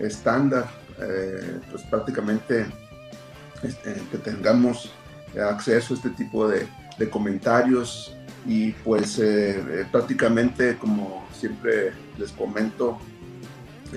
estándar, 0.00 0.68
pues 1.70 1.82
prácticamente 1.84 2.66
este, 3.62 3.94
que 4.10 4.18
tengamos 4.18 4.92
acceso 5.48 5.94
a 5.94 5.96
este 5.96 6.10
tipo 6.10 6.48
de, 6.48 6.66
comentarios 7.10 8.16
y 8.44 8.72
pues 8.72 9.20
prácticamente 9.92 10.76
como 10.78 11.24
siempre 11.32 11.92
les 12.18 12.32
comento 12.32 12.98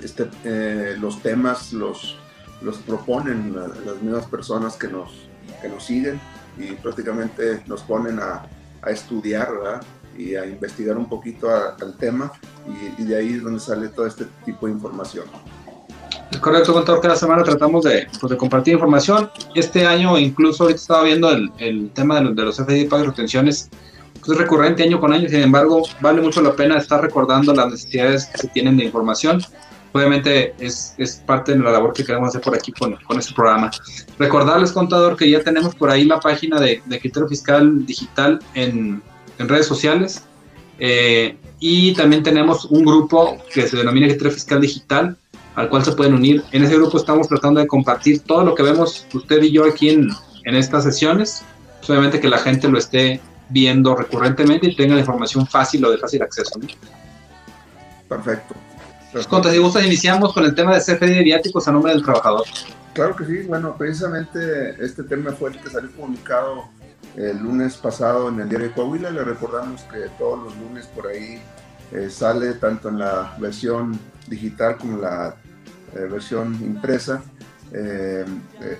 este, 0.00 0.28
eh, 0.44 0.96
los 0.98 1.22
temas 1.22 1.72
los, 1.72 2.16
los 2.62 2.78
proponen 2.78 3.54
las 3.54 4.02
mismas 4.02 4.26
personas 4.26 4.76
que 4.76 4.88
nos, 4.88 5.28
que 5.60 5.68
nos 5.68 5.84
siguen 5.84 6.18
y 6.58 6.72
prácticamente 6.72 7.62
nos 7.66 7.82
ponen 7.82 8.18
a, 8.18 8.46
a 8.82 8.90
estudiar 8.90 9.48
y 10.16 10.34
a 10.34 10.46
investigar 10.46 10.96
un 10.96 11.08
poquito 11.08 11.50
al 11.50 11.96
tema 11.96 12.32
y, 12.66 13.02
y, 13.02 13.04
de 13.06 13.16
ahí 13.16 13.34
es 13.34 13.42
donde 13.42 13.60
sale 13.60 13.88
todo 13.88 14.06
este 14.06 14.26
tipo 14.44 14.66
de 14.66 14.72
información. 14.72 15.24
Es 16.32 16.38
correcto, 16.38 16.72
contador. 16.72 17.00
Cada 17.00 17.16
semana 17.16 17.44
tratamos 17.44 17.84
de, 17.84 18.08
pues, 18.18 18.30
de, 18.30 18.36
compartir 18.36 18.74
información. 18.74 19.30
Este 19.54 19.86
año, 19.86 20.18
incluso 20.18 20.64
ahorita 20.64 20.80
estaba 20.80 21.02
viendo 21.04 21.30
el, 21.30 21.50
el 21.58 21.90
tema 21.90 22.16
de 22.16 22.22
los, 22.22 22.36
de 22.36 22.42
los 22.42 22.56
FDI 22.56 22.86
pagos 22.86 23.06
y 23.06 23.10
retenciones, 23.10 23.68
pues 24.14 24.32
es 24.32 24.38
recurrente 24.38 24.82
año 24.82 24.98
con 24.98 25.12
año. 25.12 25.28
Sin 25.28 25.40
embargo, 25.40 25.82
vale 26.00 26.22
mucho 26.22 26.40
la 26.40 26.54
pena 26.54 26.78
estar 26.78 27.00
recordando 27.00 27.54
las 27.54 27.70
necesidades 27.70 28.26
que 28.26 28.38
se 28.38 28.48
tienen 28.48 28.76
de 28.76 28.84
información 28.84 29.42
obviamente 29.92 30.54
es, 30.58 30.94
es, 30.98 31.16
parte 31.26 31.52
de 31.52 31.58
la 31.58 31.70
labor 31.70 31.92
que 31.92 32.04
queremos 32.04 32.30
hacer 32.30 32.40
por 32.40 32.54
aquí 32.54 32.72
con, 32.72 32.96
con 33.06 33.18
este 33.18 33.34
programa. 33.34 33.70
Recordarles, 34.18 34.72
contador, 34.72 35.16
que 35.16 35.28
ya 35.30 35.42
tenemos 35.42 35.74
por 35.74 35.90
ahí 35.90 36.04
la 36.04 36.18
página 36.18 36.58
de, 36.58 36.82
de 36.86 36.98
criterio 36.98 37.28
fiscal 37.28 37.84
digital 37.86 38.38
en, 38.54 39.02
en 39.38 39.48
redes 39.48 39.66
sociales 39.66 40.24
eh, 40.78 41.36
y 41.60 41.94
también 41.94 42.22
tenemos 42.22 42.64
un 42.66 42.84
grupo 42.84 43.38
que 43.52 43.68
se 43.68 43.76
denomina 43.76 44.08
criterio 44.08 44.32
fiscal 44.32 44.60
digital 44.60 45.16
al 45.54 45.68
cual 45.68 45.84
se 45.84 45.92
pueden 45.92 46.14
unir. 46.14 46.42
En 46.52 46.64
ese 46.64 46.76
grupo 46.76 46.98
estamos 46.98 47.28
tratando 47.28 47.60
de 47.60 47.66
compartir 47.66 48.20
todo 48.20 48.44
lo 48.44 48.54
que 48.54 48.62
vemos 48.62 49.06
usted 49.12 49.42
y 49.42 49.52
yo 49.52 49.64
aquí 49.64 49.90
en, 49.90 50.10
en 50.44 50.54
estas 50.54 50.84
sesiones, 50.84 51.44
pues 51.78 51.90
obviamente 51.90 52.20
que 52.20 52.28
la 52.28 52.38
gente 52.38 52.68
lo 52.68 52.78
esté 52.78 53.20
viendo 53.48 53.94
recurrentemente 53.94 54.68
y 54.68 54.76
tenga 54.76 54.94
la 54.94 55.00
información 55.00 55.46
fácil 55.46 55.84
o 55.84 55.90
de 55.90 55.98
fácil 55.98 56.22
acceso. 56.22 56.58
¿no? 56.58 56.66
Perfecto. 58.08 58.54
Contra, 59.28 59.52
si 59.52 59.58
gustas, 59.58 59.84
iniciamos 59.84 60.32
con 60.32 60.44
el 60.44 60.54
tema 60.54 60.74
de 60.74 60.80
CFDI 60.80 61.14
de 61.14 61.22
viáticos 61.22 61.68
a 61.68 61.72
nombre 61.72 61.92
del 61.92 62.02
trabajador. 62.02 62.44
Claro 62.94 63.14
que 63.14 63.26
sí, 63.26 63.42
bueno, 63.42 63.76
precisamente 63.76 64.82
este 64.82 65.02
tema 65.02 65.32
fue 65.32 65.50
el 65.50 65.58
que 65.58 65.68
salió 65.68 65.90
comunicado 65.92 66.64
el 67.16 67.38
lunes 67.38 67.76
pasado 67.76 68.30
en 68.30 68.40
el 68.40 68.48
diario 68.48 68.68
de 68.68 68.74
Coahuila. 68.74 69.10
Le 69.10 69.22
recordamos 69.22 69.82
que 69.82 70.08
todos 70.18 70.42
los 70.44 70.56
lunes 70.56 70.86
por 70.86 71.08
ahí 71.08 71.42
eh, 71.92 72.10
sale 72.10 72.54
tanto 72.54 72.88
en 72.88 72.98
la 72.98 73.36
versión 73.38 73.98
digital 74.26 74.76
como 74.78 74.94
en 74.94 75.02
la 75.02 75.36
eh, 75.94 76.06
versión 76.10 76.54
impresa 76.62 77.22
eh, 77.72 78.24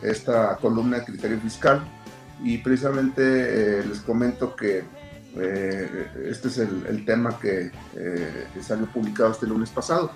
esta 0.02 0.56
columna 0.56 0.98
de 0.98 1.04
criterio 1.04 1.40
fiscal. 1.40 1.82
Y 2.44 2.58
precisamente 2.58 3.84
les 3.86 4.00
comento 4.00 4.56
que 4.56 4.82
eh, 5.36 6.08
este 6.28 6.48
es 6.48 6.58
el, 6.58 6.84
el 6.88 7.04
tema 7.04 7.38
que 7.38 7.70
eh, 7.94 8.46
salió 8.60 8.86
publicado 8.86 9.30
este 9.30 9.46
lunes 9.46 9.70
pasado. 9.70 10.10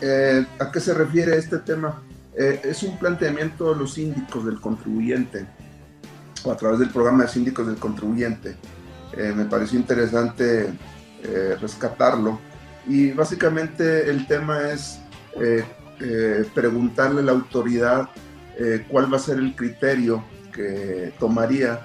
Eh, 0.00 0.44
¿A 0.58 0.70
qué 0.70 0.80
se 0.80 0.92
refiere 0.92 1.36
este 1.38 1.58
tema? 1.58 2.02
Eh, 2.36 2.60
es 2.64 2.82
un 2.82 2.98
planteamiento 2.98 3.72
de 3.72 3.78
los 3.80 3.94
síndicos 3.94 4.44
del 4.44 4.60
contribuyente 4.60 5.46
a 6.44 6.56
través 6.56 6.80
del 6.80 6.90
programa 6.90 7.22
de 7.22 7.30
síndicos 7.30 7.66
del 7.66 7.76
contribuyente. 7.76 8.56
Eh, 9.16 9.32
me 9.34 9.44
pareció 9.46 9.78
interesante 9.78 10.68
rescatarlo 11.60 12.38
y 12.86 13.12
básicamente 13.12 14.10
el 14.10 14.26
tema 14.26 14.70
es 14.70 15.00
preguntarle 16.54 17.20
a 17.20 17.24
la 17.24 17.32
autoridad 17.32 18.10
cuál 18.88 19.12
va 19.12 19.16
a 19.16 19.20
ser 19.20 19.38
el 19.38 19.56
criterio 19.56 20.22
que 20.52 21.12
tomaría 21.18 21.80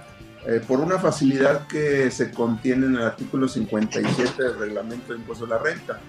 eh, 0.47 0.61
por 0.66 0.79
una 0.79 0.97
facilidad 0.97 1.67
que 1.67 2.09
se 2.11 2.31
contiene 2.31 2.85
en 2.85 2.95
el 2.95 3.01
artículo 3.01 3.47
57 3.47 4.41
del 4.41 4.57
reglamento 4.57 5.11
de 5.11 5.19
impuesto 5.19 5.45
a 5.45 5.50
la 5.50 5.57
renta. 5.57 6.00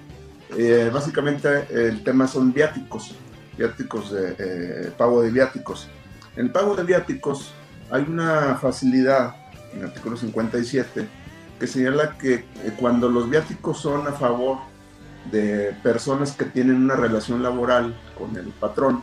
Eh, 0.56 0.88
básicamente 0.92 1.66
el 1.70 2.04
tema 2.04 2.28
son 2.28 2.52
viáticos, 2.52 3.16
viáticos 3.58 4.12
de 4.12 4.34
eh, 4.38 4.92
pago 4.96 5.22
de 5.22 5.30
viáticos. 5.30 5.88
En 6.36 6.46
el 6.46 6.52
pago 6.52 6.76
de 6.76 6.84
viáticos 6.84 7.52
hay 7.90 8.02
una 8.02 8.54
facilidad 8.54 9.34
en 9.72 9.80
el 9.80 9.86
artículo 9.86 10.16
57 10.16 11.08
que 11.60 11.68
señala 11.68 12.18
que 12.18 12.34
eh, 12.34 12.44
cuando 12.78 13.08
los 13.08 13.30
viáticos 13.30 13.78
son 13.78 14.08
a 14.08 14.12
favor 14.12 14.58
de 15.30 15.76
personas 15.82 16.32
que 16.32 16.46
tienen 16.46 16.76
una 16.76 16.96
relación 16.96 17.42
laboral 17.42 17.94
con 18.18 18.36
el 18.36 18.48
patrón, 18.48 19.02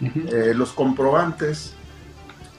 uh 0.00 0.04
-huh. 0.04 0.54
los 0.54 0.72
comprobantes 0.72 1.74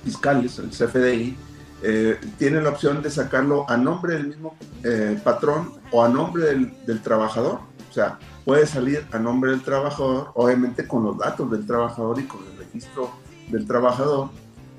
fiscales, 0.04 0.60
el 0.60 0.70
CFDI, 0.72 1.38
eh, 1.84 2.20
tiene 2.40 2.62
la 2.62 2.70
opción 2.70 3.02
de 3.02 3.12
sacarlo 3.12 3.70
a 3.70 3.78
nombre 3.78 4.14
del 4.16 4.28
mismo 4.28 4.56
eh, 4.84 5.20
patrón 5.24 5.74
o 5.92 6.04
a 6.04 6.10
nombre 6.10 6.46
del, 6.46 6.74
del, 6.86 7.02
trabajador. 7.02 7.60
O 7.90 7.94
sea, 7.94 8.18
puede 8.44 8.66
salir 8.66 9.06
a 9.12 9.20
nombre 9.20 9.52
del 9.52 9.62
trabajador, 9.62 10.32
obviamente 10.34 10.88
con 10.88 11.04
los 11.04 11.18
datos 11.18 11.52
del 11.52 11.66
trabajador 11.68 12.20
y 12.20 12.24
con 12.24 12.40
el 12.44 12.58
registro 12.58 13.12
del 13.50 13.68
trabajador, 13.68 14.30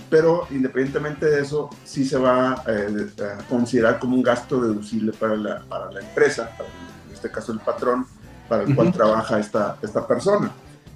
pero 0.09 0.47
independientemente 0.51 1.27
de 1.27 1.43
eso, 1.43 1.71
sí 1.85 2.05
se 2.05 2.19
va 2.19 2.63
eh, 2.67 3.09
a 3.23 3.43
considerar 3.49 3.99
como 3.99 4.17
un 4.17 4.23
gasto 4.23 4.61
deducible 4.61 5.13
para 5.13 5.37
la, 5.37 5.61
para 5.69 5.91
la 5.91 6.01
empresa, 6.01 6.51
para, 6.57 6.69
en 7.09 7.15
este 7.15 7.31
caso 7.31 7.53
el 7.53 7.61
patrón, 7.61 8.07
para 8.49 8.63
el 8.63 8.69
uh 8.69 8.73
-huh. 8.73 8.77
cual 8.77 8.93
trabaja 8.93 9.41
esta, 9.41 9.77
esta 9.83 10.07
persona. 10.07 10.51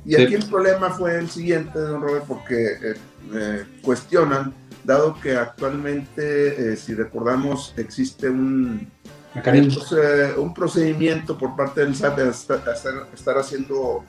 Y 0.04 0.14
aquí 0.14 0.34
el 0.34 0.46
problema 0.46 0.90
fue 0.90 1.18
el 1.18 1.28
siguiente, 1.28 1.78
don 1.78 2.00
Robert, 2.00 2.24
porque 2.26 2.94
cuestionan, 3.82 4.54
dado 4.82 5.20
que 5.20 5.36
actualmente, 5.36 6.74
si 6.76 6.94
recordamos, 6.94 7.74
existe 7.76 8.30
un, 8.30 8.90
un 10.38 10.54
procedimiento 10.54 11.36
por 11.36 11.54
parte 11.54 11.82
del 11.82 11.94
SAT 11.94 12.16
de 12.16 12.30
estar, 12.30 13.38
haciendo 13.38 14.04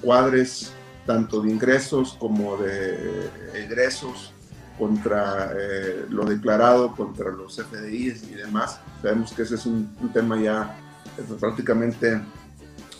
cuadres 0.00 0.72
tanto 1.06 1.40
de 1.42 1.50
ingresos 1.50 2.16
como 2.18 2.56
de 2.56 3.30
egresos 3.54 4.34
contra 4.78 5.52
eh, 5.56 6.06
lo 6.08 6.24
declarado, 6.24 6.94
contra 6.94 7.30
los 7.30 7.56
FDIs 7.56 8.24
y 8.24 8.34
demás. 8.34 8.80
Sabemos 9.02 9.32
que 9.32 9.42
ese 9.42 9.54
es 9.54 9.66
un, 9.66 9.88
tema 10.12 10.40
ya 10.40 10.76
eh, 11.18 11.22
prácticamente 11.38 12.20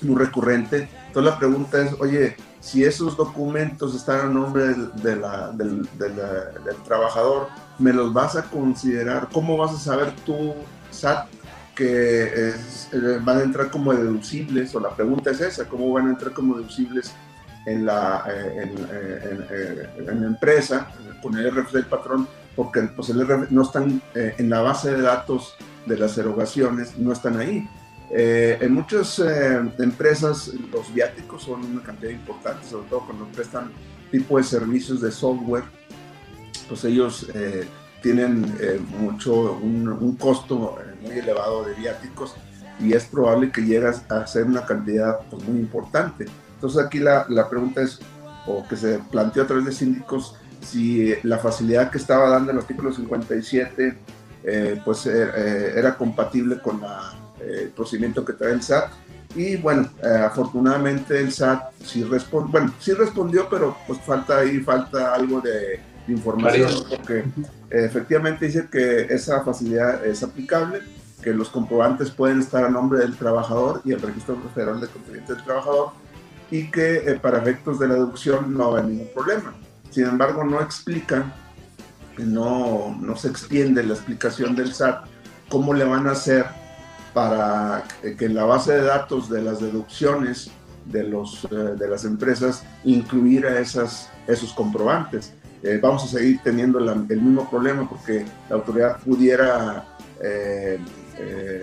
muy 0.03 0.17
recurrente. 0.17 0.89
Entonces 1.07 1.33
la 1.33 1.39
pregunta 1.39 1.83
es, 1.83 1.93
oye, 2.01 2.37
si 2.61 2.85
esos 2.85 3.17
documentos 3.17 3.95
están 3.95 4.21
a 4.21 4.25
nombre 4.25 4.65
del, 4.65 4.91
del, 5.03 5.87
trabajador, 6.85 7.49
¿me 7.79 7.93
los 7.93 8.13
vas 8.13 8.37
a 8.37 8.45
considerar? 8.45 9.29
¿Cómo 9.33 9.57
vas 9.57 9.73
a 9.73 9.79
saber 9.79 10.13
tú, 10.25 10.55
SAT, 10.91 11.29
que 11.75 12.29
eh, 12.33 12.55
van 13.23 13.39
a 13.39 13.43
entrar 13.43 13.71
como 13.71 13.93
deducibles? 13.93 14.75
O 14.75 14.81
la 14.81 14.95
pregunta 14.95 15.31
es 15.31 15.41
esa, 15.41 15.69
¿cómo 15.69 15.93
van 15.93 16.07
a 16.07 16.11
entrar 16.11 16.33
como 16.33 16.57
deducibles 16.57 17.13
en 17.67 17.87
la, 17.87 18.25
en 18.27 20.21
la 20.21 20.27
empresa? 20.27 20.89
con 21.25 21.39
el 21.39 21.51
RF 21.51 21.73
del 21.73 21.87
patrón, 21.87 22.29
porque 22.55 22.83
pues, 22.83 23.09
el 23.09 23.27
RF 23.27 23.51
no 23.51 23.63
están 23.63 24.03
eh, 24.15 24.35
en 24.37 24.51
la 24.51 24.61
base 24.61 24.93
de 24.93 25.01
datos 25.01 25.57
de 25.87 25.97
las 25.97 26.19
erogaciones, 26.19 26.99
no 26.99 27.13
están 27.13 27.39
ahí. 27.39 27.67
Eh, 28.11 28.59
en 28.61 28.75
muchas 28.75 29.19
eh, 29.19 29.59
empresas 29.79 30.53
los 30.71 30.93
viáticos 30.93 31.43
son 31.43 31.65
una 31.65 31.83
cantidad 31.83 32.11
importante, 32.11 32.67
sobre 32.67 32.89
todo 32.89 33.07
cuando 33.07 33.25
prestan 33.29 33.73
tipo 34.11 34.37
de 34.37 34.45
servicios 34.45 35.01
de 35.01 35.11
software, 35.11 35.65
pues 36.69 36.85
ellos 36.85 37.27
tienen 38.03 38.45
mucho, 39.01 39.55
un, 39.55 40.17
costo 40.21 40.79
muy 41.01 41.19
elevado 41.19 41.65
de 41.65 41.75
viáticos 41.75 42.37
y 42.79 42.93
es 42.93 43.07
probable 43.07 43.51
que 43.51 43.63
llegas 43.63 44.05
a 44.11 44.27
ser 44.27 44.45
una 44.45 44.65
cantidad 44.65 45.21
pues, 45.31 45.43
muy 45.45 45.59
importante. 45.59 46.27
Entonces 46.65 46.87
aquí 46.87 46.99
la, 46.99 47.27
la 47.29 47.47
pregunta 47.51 47.83
es, 47.83 48.01
o 48.47 48.67
que 48.67 48.75
se 48.75 48.99
planteó 49.11 49.43
a 49.43 49.47
través 49.47 49.67
de 49.67 49.73
síndicos, 49.73 50.35
si 50.63 51.13
la 51.23 51.37
facilidad 51.37 51.91
que 51.91 51.99
estaba 51.99 52.31
dando 52.31 52.53
el 52.53 52.59
artículo 52.59 52.91
57 52.91 53.99
eh, 54.45 54.81
pues 54.83 55.05
eh, 55.05 55.31
eh, 55.37 55.73
era 55.77 55.95
compatible 55.95 56.59
con 56.63 56.81
el 57.39 57.69
procedimiento 57.69 58.25
que 58.25 58.33
trae 58.33 58.53
el 58.53 58.63
SAT. 58.63 58.91
Y 59.37 59.57
bueno, 59.57 59.91
afortunadamente 60.25 61.21
el 61.21 61.33
SAT 61.33 61.73
sí, 61.85 62.03
respondió, 62.03 62.53
bueno, 62.53 62.73
sí 62.79 62.93
respondió, 62.93 63.47
pero 63.51 63.77
pues 63.87 64.01
falta 64.01 64.39
ahí, 64.39 64.61
falta 64.61 65.13
algo 65.13 65.43
de, 65.43 65.81
información, 66.07 66.71
porque 66.89 67.25
efectivamente 67.71 68.47
dice 68.47 68.69
que 68.71 69.03
esa 69.03 69.43
facilidad 69.43 70.05
es 70.07 70.23
aplicable, 70.23 70.81
que 71.23 71.33
los 71.33 71.49
comprobantes 71.49 72.11
pueden 72.11 72.41
estar 72.41 72.65
a 72.65 72.69
nombre 72.69 73.01
del 73.01 73.17
trabajador 73.17 73.81
y 73.85 73.93
el 73.93 74.01
registro 74.01 74.37
federal 74.55 74.81
de 74.81 74.89
contribuyente 74.89 75.35
del 75.35 75.45
trabajador, 75.45 75.93
y 76.51 76.71
que 76.71 77.19
para 77.23 77.39
efectos 77.39 77.79
de 77.79 77.89
la 77.89 77.95
deducción 77.95 78.55
no 78.55 78.73
va 78.73 78.83
ningún 78.83 79.09
problema. 79.15 79.55
Sin 79.91 80.05
embargo, 80.05 80.45
no 80.45 80.61
explica, 80.61 81.33
no, 82.19 82.97
no 83.01 83.17
se 83.17 83.29
extiende 83.29 83.83
la 83.83 83.95
explicación 83.95 84.55
del 84.55 84.75
SAT 84.75 85.07
cómo 85.49 85.75
le 85.75 85.85
van 85.85 86.07
a 86.07 86.13
hacer 86.13 86.47
para 87.13 87.85
que 88.03 88.25
en 88.25 88.35
la 88.35 88.45
base 88.45 88.73
de 88.73 88.83
datos 88.83 89.31
de 89.31 89.41
las 89.41 89.61
deducciones 89.61 90.51
de, 90.87 91.05
los, 91.05 91.45
eh, 91.45 91.55
de 91.79 91.89
las 91.89 92.05
empresas 92.05 92.65
incluir 92.85 93.47
a 93.47 93.61
esos 93.61 94.53
comprobantes. 94.55 95.33
Eh, 95.63 95.79
vamos 95.81 96.05
a 96.05 96.09
seguir 96.09 96.41
teniendo 96.43 96.79
el 96.79 97.21
mismo 97.23 97.49
problema 97.49 97.89
porque 97.89 98.27
la 98.51 98.57
autoridad 98.57 98.99
pudiera, 98.99 99.87
eh, 100.21 100.79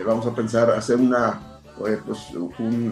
vamos 0.05 0.25
a 0.25 0.33
pensar, 0.33 0.71
hacer 0.71 0.95
una, 0.95 1.39
pues, 1.77 1.99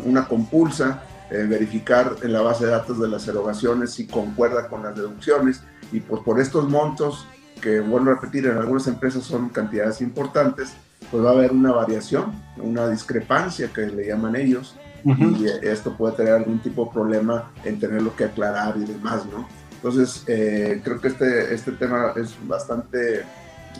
una 0.05 0.27
compulsa 0.27 1.01
eh, 1.31 1.45
verificar 1.47 2.15
en 2.21 2.33
la 2.33 2.41
base 2.41 2.65
de 2.65 2.71
datos 2.71 2.99
de 2.99 3.07
las 3.07 3.27
erogaciones 3.27 3.91
si 3.91 4.07
concuerda 4.07 4.67
con 4.67 4.83
las 4.83 4.95
deducciones. 4.95 5.61
Y 5.91 5.99
pues 6.01 6.21
por 6.23 6.39
estos 6.39 6.69
montos 6.69 7.27
que 7.61 7.79
vuelvo 7.79 8.11
a 8.11 8.15
repetir 8.15 8.45
en 8.45 8.57
algunas 8.57 8.87
empresas 8.87 9.23
son 9.23 9.49
cantidades 9.49 9.99
importantes 10.01 10.73
pues 11.11 11.23
va 11.23 11.31
a 11.31 11.33
haber 11.33 11.51
una 11.51 11.71
variación 11.73 12.31
una 12.57 12.87
discrepancia 12.87 13.69
que 13.73 13.87
le 13.87 14.07
llaman 14.07 14.35
ellos. 14.35 14.75
Y 15.05 15.45
esto 15.63 15.95
puede 15.95 16.17
tener 16.17 16.33
algún 16.33 16.59
tipo 16.59 16.85
de 16.85 16.91
problema 16.91 17.51
en 17.63 17.79
tenerlo 17.79 18.13
que 18.17 18.25
aclarar 18.25 18.75
y 18.75 18.83
demás 18.83 19.25
no 19.25 19.47
entonces 19.75 20.25
eh, 20.27 20.81
creo 20.83 20.99
que 20.99 21.07
este 21.07 21.53
este 21.53 21.71
tema 21.71 22.11
es 22.17 22.35
bastante 22.45 23.21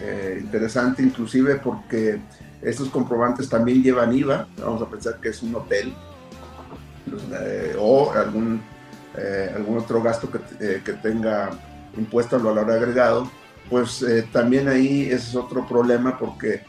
eh, 0.02 0.40
interesante 0.40 1.04
inclusive 1.04 1.57
porque 1.57 2.22
estos 2.62 2.90
comprobantes 2.90 3.50
también 3.50 3.84
llevan 3.84 4.13
IVA. 4.13 4.48
Vamos 4.60 4.81
a 4.81 4.90
pensar 4.90 5.19
que 5.19 5.30
es 5.30 5.44
un 5.44 5.56
hotel 5.56 5.94
eh, 7.41 7.75
o 7.77 8.11
algún, 8.11 8.61
eh, 9.17 9.51
algún 9.56 9.77
otro 9.77 10.01
gasto 10.01 10.29
que, 10.29 10.39
eh, 10.59 10.81
que, 10.83 10.94
tenga 10.94 11.51
impuesto 11.97 12.35
al 12.35 12.44
valor 12.44 12.71
agregado, 12.71 13.29
pues 13.69 14.03
también 14.31 14.67
ahí 14.67 15.03
ese 15.03 15.29
es 15.29 15.35
otro 15.35 15.67
problema 15.67 16.17
porque 16.17 16.63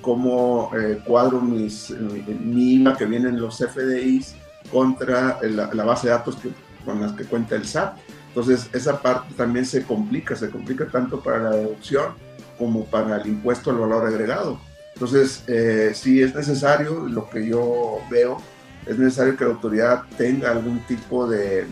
cómo 0.00 0.72
cuadro 1.06 1.40
mis, 1.40 1.90
mi 1.90 2.74
IVA 2.74 2.96
que 2.96 3.04
vienen 3.04 3.40
los 3.40 3.58
FDIs 3.58 4.34
contra 4.72 5.38
la, 5.42 5.84
base 5.84 6.08
de 6.08 6.14
datos 6.14 6.34
que, 6.36 6.50
con 6.84 7.00
las 7.00 7.12
que 7.12 7.24
cuenta 7.24 7.54
el 7.54 7.64
SAT. 7.66 7.98
Entonces 8.28 8.68
esa 8.72 9.00
parte 9.00 9.32
también 9.34 9.64
se 9.64 9.84
complica, 9.84 10.34
se 10.34 10.50
complica 10.50 10.88
tanto 10.88 11.20
para 11.20 11.38
la 11.38 11.50
deducción 11.50 12.14
como 12.58 12.84
para 12.84 13.18
el 13.18 13.28
impuesto 13.28 13.70
al 13.70 13.76
valor 13.76 14.06
agregado. 14.06 14.60
Entonces, 14.94 15.44
si 15.96 16.20
es 16.20 16.34
necesario, 16.34 17.06
lo 17.06 17.30
que 17.30 17.46
yo 17.46 18.00
veo 18.10 18.42
es 18.90 18.98
necesario 18.98 19.36
que 19.36 19.44
la 19.44 19.52
autoridad 19.52 20.02
tenga 20.18 20.50
algún 20.50 20.80
tipo 20.80 21.28
de, 21.28 21.64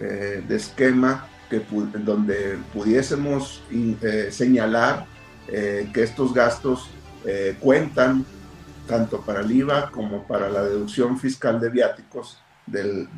eh, 0.00 0.44
esquema 0.48 1.28
que, 1.48 1.62
donde 2.04 2.58
pudiésemos 2.74 3.62
eh, 3.70 4.28
señalar 4.32 5.06
eh, 5.46 5.88
que 5.94 6.02
estos 6.02 6.34
gastos 6.34 6.90
cuentan 7.60 8.24
tanto 8.86 9.20
para 9.20 9.40
el 9.40 9.50
IVA 9.50 9.90
como 9.90 10.24
para 10.28 10.48
la 10.48 10.62
deducción 10.62 11.18
fiscal 11.18 11.58
de 11.58 11.70
viáticos 11.70 12.38
del, 12.66 13.08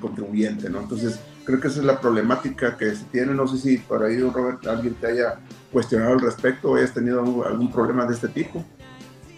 contribuyente. 0.00 0.70
¿no? 0.70 0.82
Entonces, 0.82 1.18
creo 1.44 1.58
que 1.58 1.66
esa 1.66 1.80
es 1.80 1.84
la 1.84 2.00
problemática 2.00 2.76
que 2.76 2.94
se 2.94 3.04
tiene. 3.06 3.34
No 3.34 3.48
sé 3.48 3.58
si 3.58 3.78
por 3.78 4.04
ahí, 4.04 4.20
Robert, 4.20 4.64
alguien 4.68 4.94
te 4.94 5.08
haya 5.08 5.40
cuestionado 5.72 6.12
al 6.12 6.20
respecto 6.20 6.70
o 6.70 6.76
hayas 6.76 6.94
tenido 6.94 7.44
algún 7.44 7.72
problema 7.72 8.06
de 8.06 8.14
este 8.14 8.28
tipo. 8.28 8.64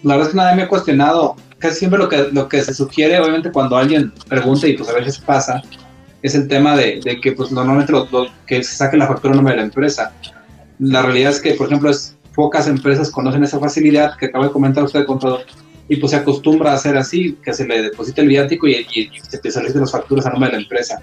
La 0.03 0.15
verdad 0.15 0.29
es 0.29 0.33
que 0.33 0.37
nadie 0.37 0.57
me 0.57 0.63
ha 0.63 0.69
cuestionado 0.69 1.37
casi 1.59 1.77
siempre 1.81 1.99
lo 1.99 2.09
que, 2.09 2.29
lo 2.33 2.49
que 2.49 2.63
se 2.63 2.75
sugiere, 2.75 3.19
obviamente, 3.19 3.51
cuando 3.51 3.77
alguien 3.77 4.13
pregunta, 4.29 4.67
y 4.67 4.77
pues 4.77 4.89
a 4.89 4.93
veces 4.93 5.19
pasa, 5.19 5.63
es 6.23 6.35
el 6.35 6.49
tema 6.49 6.77
de, 6.77 7.01
de 7.03 7.21
que 7.21 7.33
pues 7.33 7.51
normalmente 7.51 7.93
lo, 7.93 8.09
que 8.47 8.63
se 8.63 8.77
saque 8.77 8.97
la 8.97 9.07
factura 9.07 9.35
nombre 9.35 9.55
de 9.55 9.61
la 9.61 9.67
empresa. 9.67 10.13
La 10.79 11.03
realidad 11.03 11.31
es 11.31 11.41
que, 11.41 11.55
por 11.55 11.67
ejemplo, 11.67 11.91
es, 11.91 12.17
pocas 12.35 12.69
empresas 12.69 13.11
conocen 13.11 13.45
esa 13.45 13.59
facilidad 13.59 14.17
que 14.17 14.27
acaba 14.27 14.47
de 14.47 14.53
comentar 14.53 14.85
usted, 14.85 15.07
contador, 15.07 15.41
y 15.89 15.97
pues 15.97 16.11
se 16.11 16.19
acostumbra 16.19 16.73
a 16.73 16.75
hacer 16.75 16.97
así, 16.97 17.39
que 17.43 17.55
se 17.55 17.67
le 17.67 17.83
deposite 17.83 18.21
el 18.21 18.29
viático 18.29 18.67
y, 18.67 18.87
y, 18.95 19.11
se 19.29 19.39
te 19.39 19.51
las 19.51 19.93
facturas 19.93 20.27
a 20.27 20.31
nombre 20.31 20.51
de 20.51 20.57
la 20.57 20.63
empresa. 20.63 21.01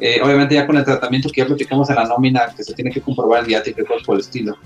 Eh, 0.00 0.20
obviamente 0.24 0.54
ya 0.56 0.66
con 0.66 0.76
el 0.76 0.84
tratamiento 0.84 1.28
que 1.28 1.42
ya 1.42 1.46
platicamos 1.46 1.88
en 1.90 1.96
la 1.96 2.04
nómina, 2.04 2.52
que 2.56 2.64
se 2.64 2.74
tiene 2.74 2.90
que 2.90 3.00
comprobar 3.00 3.40
el 3.40 3.46
viático 3.46 3.82
y 3.82 3.84
cosas 3.84 4.04
por 4.04 4.16
el 4.16 4.22
estilo 4.22 4.56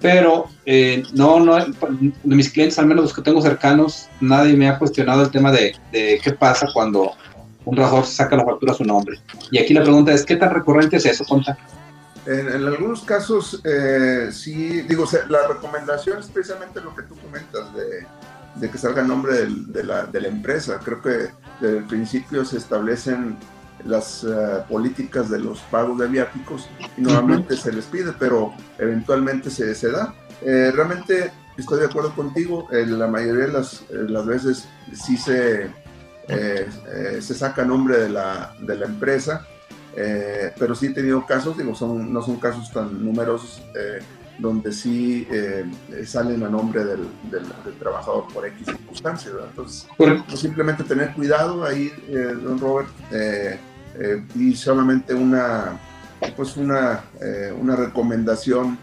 pero 0.00 0.46
eh, 0.66 1.02
no, 1.14 1.40
no, 1.40 1.56
de 1.56 2.12
mis 2.22 2.50
clientes, 2.50 2.78
al 2.78 2.86
menos 2.86 3.04
los 3.04 3.14
que 3.14 3.22
tengo 3.22 3.40
cercanos, 3.40 4.08
nadie 4.20 4.56
me 4.56 4.68
ha 4.68 4.78
cuestionado 4.78 5.22
el 5.22 5.30
tema 5.30 5.50
de, 5.50 5.74
de 5.92 6.20
qué 6.22 6.32
pasa 6.32 6.68
cuando 6.72 7.12
un 7.64 7.74
trabajador 7.74 8.06
saca 8.06 8.36
la 8.36 8.44
factura 8.44 8.72
a 8.72 8.76
su 8.76 8.84
nombre. 8.84 9.20
Y 9.50 9.58
aquí 9.58 9.74
la 9.74 9.82
pregunta 9.82 10.12
es, 10.12 10.24
¿qué 10.24 10.36
tan 10.36 10.54
recurrente 10.54 10.96
es 10.96 11.06
eso, 11.06 11.24
Conta? 11.24 11.56
En, 12.26 12.48
algunos 12.48 13.02
casos, 13.02 13.60
eh, 13.64 14.30
sí, 14.32 14.82
digo, 14.82 15.04
la 15.28 15.46
recomendación 15.46 16.18
es 16.18 16.26
precisamente 16.26 16.80
lo 16.80 16.94
que 16.94 17.02
tú 17.02 17.14
comentas, 17.16 17.72
de, 17.74 18.06
de 18.56 18.70
que 18.70 18.78
salga 18.78 19.02
el 19.02 19.08
nombre 19.08 19.46
de, 19.46 19.84
la, 19.84 20.06
de 20.06 20.20
la 20.20 20.28
empresa. 20.28 20.80
Creo 20.82 21.00
que 21.00 21.30
desde 21.60 21.78
el 21.78 21.84
principio 21.84 22.44
se 22.44 22.58
establecen 22.58 23.36
las 23.84 24.24
eh, 24.24 24.62
políticas 24.68 25.30
de 25.30 25.38
los 25.38 25.60
pagos 25.60 25.98
de 25.98 26.08
viáticos 26.08 26.68
y 26.96 27.00
nuevamente 27.00 27.56
se 27.56 27.72
les 27.72 27.84
pide, 27.86 28.12
pero 28.18 28.52
eventualmente 28.78 29.50
se, 29.50 29.74
se 29.74 29.90
da. 29.90 30.14
Eh, 30.42 30.70
realmente 30.74 31.32
estoy 31.56 31.80
de 31.80 31.86
acuerdo 31.86 32.14
contigo, 32.14 32.68
la 32.70 33.06
mayoría 33.06 33.46
de 33.46 33.52
las, 33.52 33.82
eh, 33.90 34.06
las, 34.08 34.26
veces 34.26 34.68
sí 34.92 35.16
se, 35.16 35.70
se 36.28 37.34
saca 37.34 37.64
nombre 37.64 37.98
de 37.98 38.08
la, 38.08 38.54
de 38.60 38.76
la 38.76 38.86
empresa, 38.86 39.46
pero 40.58 40.74
sí 40.74 40.86
he 40.86 40.90
tenido 40.90 41.24
casos, 41.24 41.56
digo, 41.56 41.74
son, 41.74 42.12
no 42.12 42.20
son 42.20 42.36
casos 42.36 42.70
tan 42.72 43.02
numerosos, 43.02 43.62
donde 44.38 44.72
sí 44.72 45.26
eh, 45.30 45.64
salen 46.04 46.42
a 46.42 46.48
nombre 46.48 46.84
del, 46.84 47.08
trabajador 47.78 48.26
por 48.32 48.46
X 48.46 48.66
circunstancias. 48.66 49.34
Entonces, 49.48 49.88
pues 49.96 50.40
simplemente 50.40 50.84
tener 50.84 51.12
cuidado 51.12 51.64
ahí, 51.64 51.92
eh, 52.08 52.34
don 52.42 52.58
Robert, 52.58 52.88
eh, 53.12 53.58
y 54.34 54.54
solamente 54.54 55.14
una, 55.14 55.78
pues 56.36 56.56
una, 56.56 57.02
una 57.58 57.76
recomendación 57.76 58.78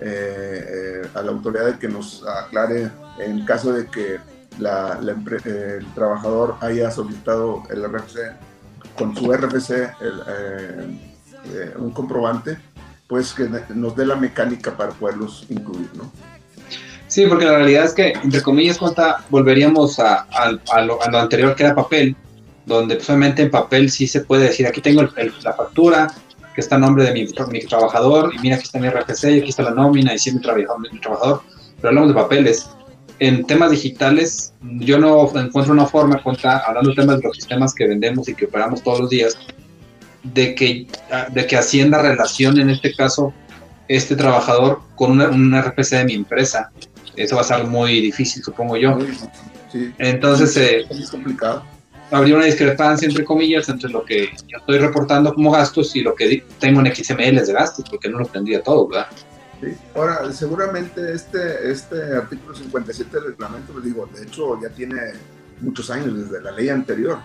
a 0.00 1.22
la 1.22 1.30
autoridad 1.32 1.66
de 1.66 1.78
que 1.78 1.88
nos 1.88 2.24
aclare 2.26 2.90
en 3.18 3.44
caso 3.44 3.72
de 3.72 3.86
que 3.86 4.20
la, 4.58 5.00
el 5.44 5.86
trabajador 5.94 6.56
haya 6.60 6.92
solicitado 6.92 7.64
el 7.70 7.84
RFC 7.84 8.18
con 8.96 9.16
su 9.16 9.32
RFC 9.32 9.92
un 11.76 11.90
comprobante 11.90 12.56
pues 13.06 13.34
que 13.34 13.48
nos 13.74 13.96
dé 13.96 14.06
la 14.06 14.16
mecánica 14.16 14.76
para 14.76 14.90
poderlos 14.92 15.46
incluir, 15.48 15.88
¿no? 15.94 16.10
Sí, 17.12 17.26
porque 17.26 17.44
la 17.44 17.56
realidad 17.58 17.84
es 17.84 17.92
que, 17.92 18.14
entre 18.24 18.40
comillas, 18.40 18.78
cuenta, 18.78 19.22
volveríamos 19.28 19.98
a, 19.98 20.26
lo, 20.86 20.98
anterior 21.18 21.54
que 21.54 21.64
era 21.64 21.74
papel, 21.74 22.16
donde 22.64 22.96
pues, 22.96 23.10
en 23.10 23.50
papel 23.50 23.90
sí 23.90 24.06
se 24.06 24.22
puede 24.22 24.44
decir, 24.44 24.66
aquí 24.66 24.80
tengo 24.80 25.02
la 25.02 25.52
factura, 25.52 26.10
que 26.54 26.62
está 26.62 26.76
a 26.76 26.78
nombre 26.78 27.04
de 27.04 27.12
mi, 27.12 27.26
trabajador, 27.66 28.32
y 28.34 28.38
mira, 28.38 28.56
aquí 28.56 28.64
está 28.64 28.78
mi 28.78 28.88
RFC, 28.88 29.24
y 29.24 29.40
aquí 29.40 29.50
está 29.50 29.62
la 29.62 29.72
nómina, 29.72 30.14
y 30.14 30.18
sí, 30.18 30.32
mi, 30.32 30.38
mi 30.38 31.00
trabajador, 31.00 31.42
pero 31.76 31.88
hablamos 31.88 32.08
de 32.08 32.14
papeles. 32.14 32.70
En 33.18 33.44
temas 33.44 33.70
digitales, 33.70 34.54
yo 34.62 34.98
no 34.98 35.30
encuentro 35.38 35.74
una 35.74 35.84
forma, 35.84 36.18
hablando 36.66 36.90
de 36.90 36.96
temas 36.96 37.18
de 37.18 37.24
los 37.24 37.36
sistemas 37.36 37.74
que 37.74 37.86
vendemos 37.86 38.26
y 38.28 38.34
que 38.34 38.46
operamos 38.46 38.82
todos 38.82 39.00
los 39.00 39.10
días, 39.10 39.36
de 40.22 40.54
que, 40.54 40.86
de 41.30 41.46
que 41.46 41.56
Hacienda 41.56 42.00
relacione 42.00 42.62
en 42.62 42.70
este 42.70 42.94
caso 42.94 43.32
este 43.88 44.16
trabajador 44.16 44.80
con 44.94 45.20
un 45.20 45.60
RPC 45.60 45.90
de 45.90 46.04
mi 46.04 46.14
empresa. 46.14 46.70
Eso 47.16 47.36
va 47.36 47.42
a 47.42 47.44
ser 47.44 47.64
muy 47.64 48.00
difícil, 48.00 48.42
supongo 48.42 48.76
yo. 48.76 48.98
Entonces, 49.98 50.56
eh, 50.56 50.86
es 50.90 51.10
complicado. 51.10 51.64
Habría 52.10 52.36
una 52.36 52.44
discrepancia, 52.44 53.08
entre 53.08 53.24
comillas, 53.24 53.68
entre 53.68 53.90
lo 53.90 54.04
que 54.04 54.30
yo 54.46 54.58
estoy 54.58 54.78
reportando 54.78 55.34
como 55.34 55.50
gastos 55.50 55.96
y 55.96 56.02
lo 56.02 56.14
que 56.14 56.44
tengo 56.58 56.80
en 56.80 56.94
XML 56.94 57.44
de 57.44 57.52
gastos, 57.52 57.84
porque 57.88 58.08
no 58.08 58.18
lo 58.18 58.26
tendría 58.26 58.62
todo, 58.62 58.86
¿verdad? 58.88 59.06
Sí. 59.60 59.68
Ahora, 59.94 60.30
seguramente 60.32 61.12
este, 61.12 61.70
este 61.70 61.96
artículo 62.16 62.54
57 62.54 63.16
del 63.16 63.24
reglamento, 63.28 63.72
pues 63.72 63.84
digo, 63.84 64.08
de 64.14 64.24
hecho 64.24 64.60
ya 64.60 64.68
tiene 64.70 64.96
muchos 65.60 65.88
años 65.90 66.18
desde 66.18 66.42
la 66.42 66.50
ley 66.50 66.68
anterior 66.68 67.18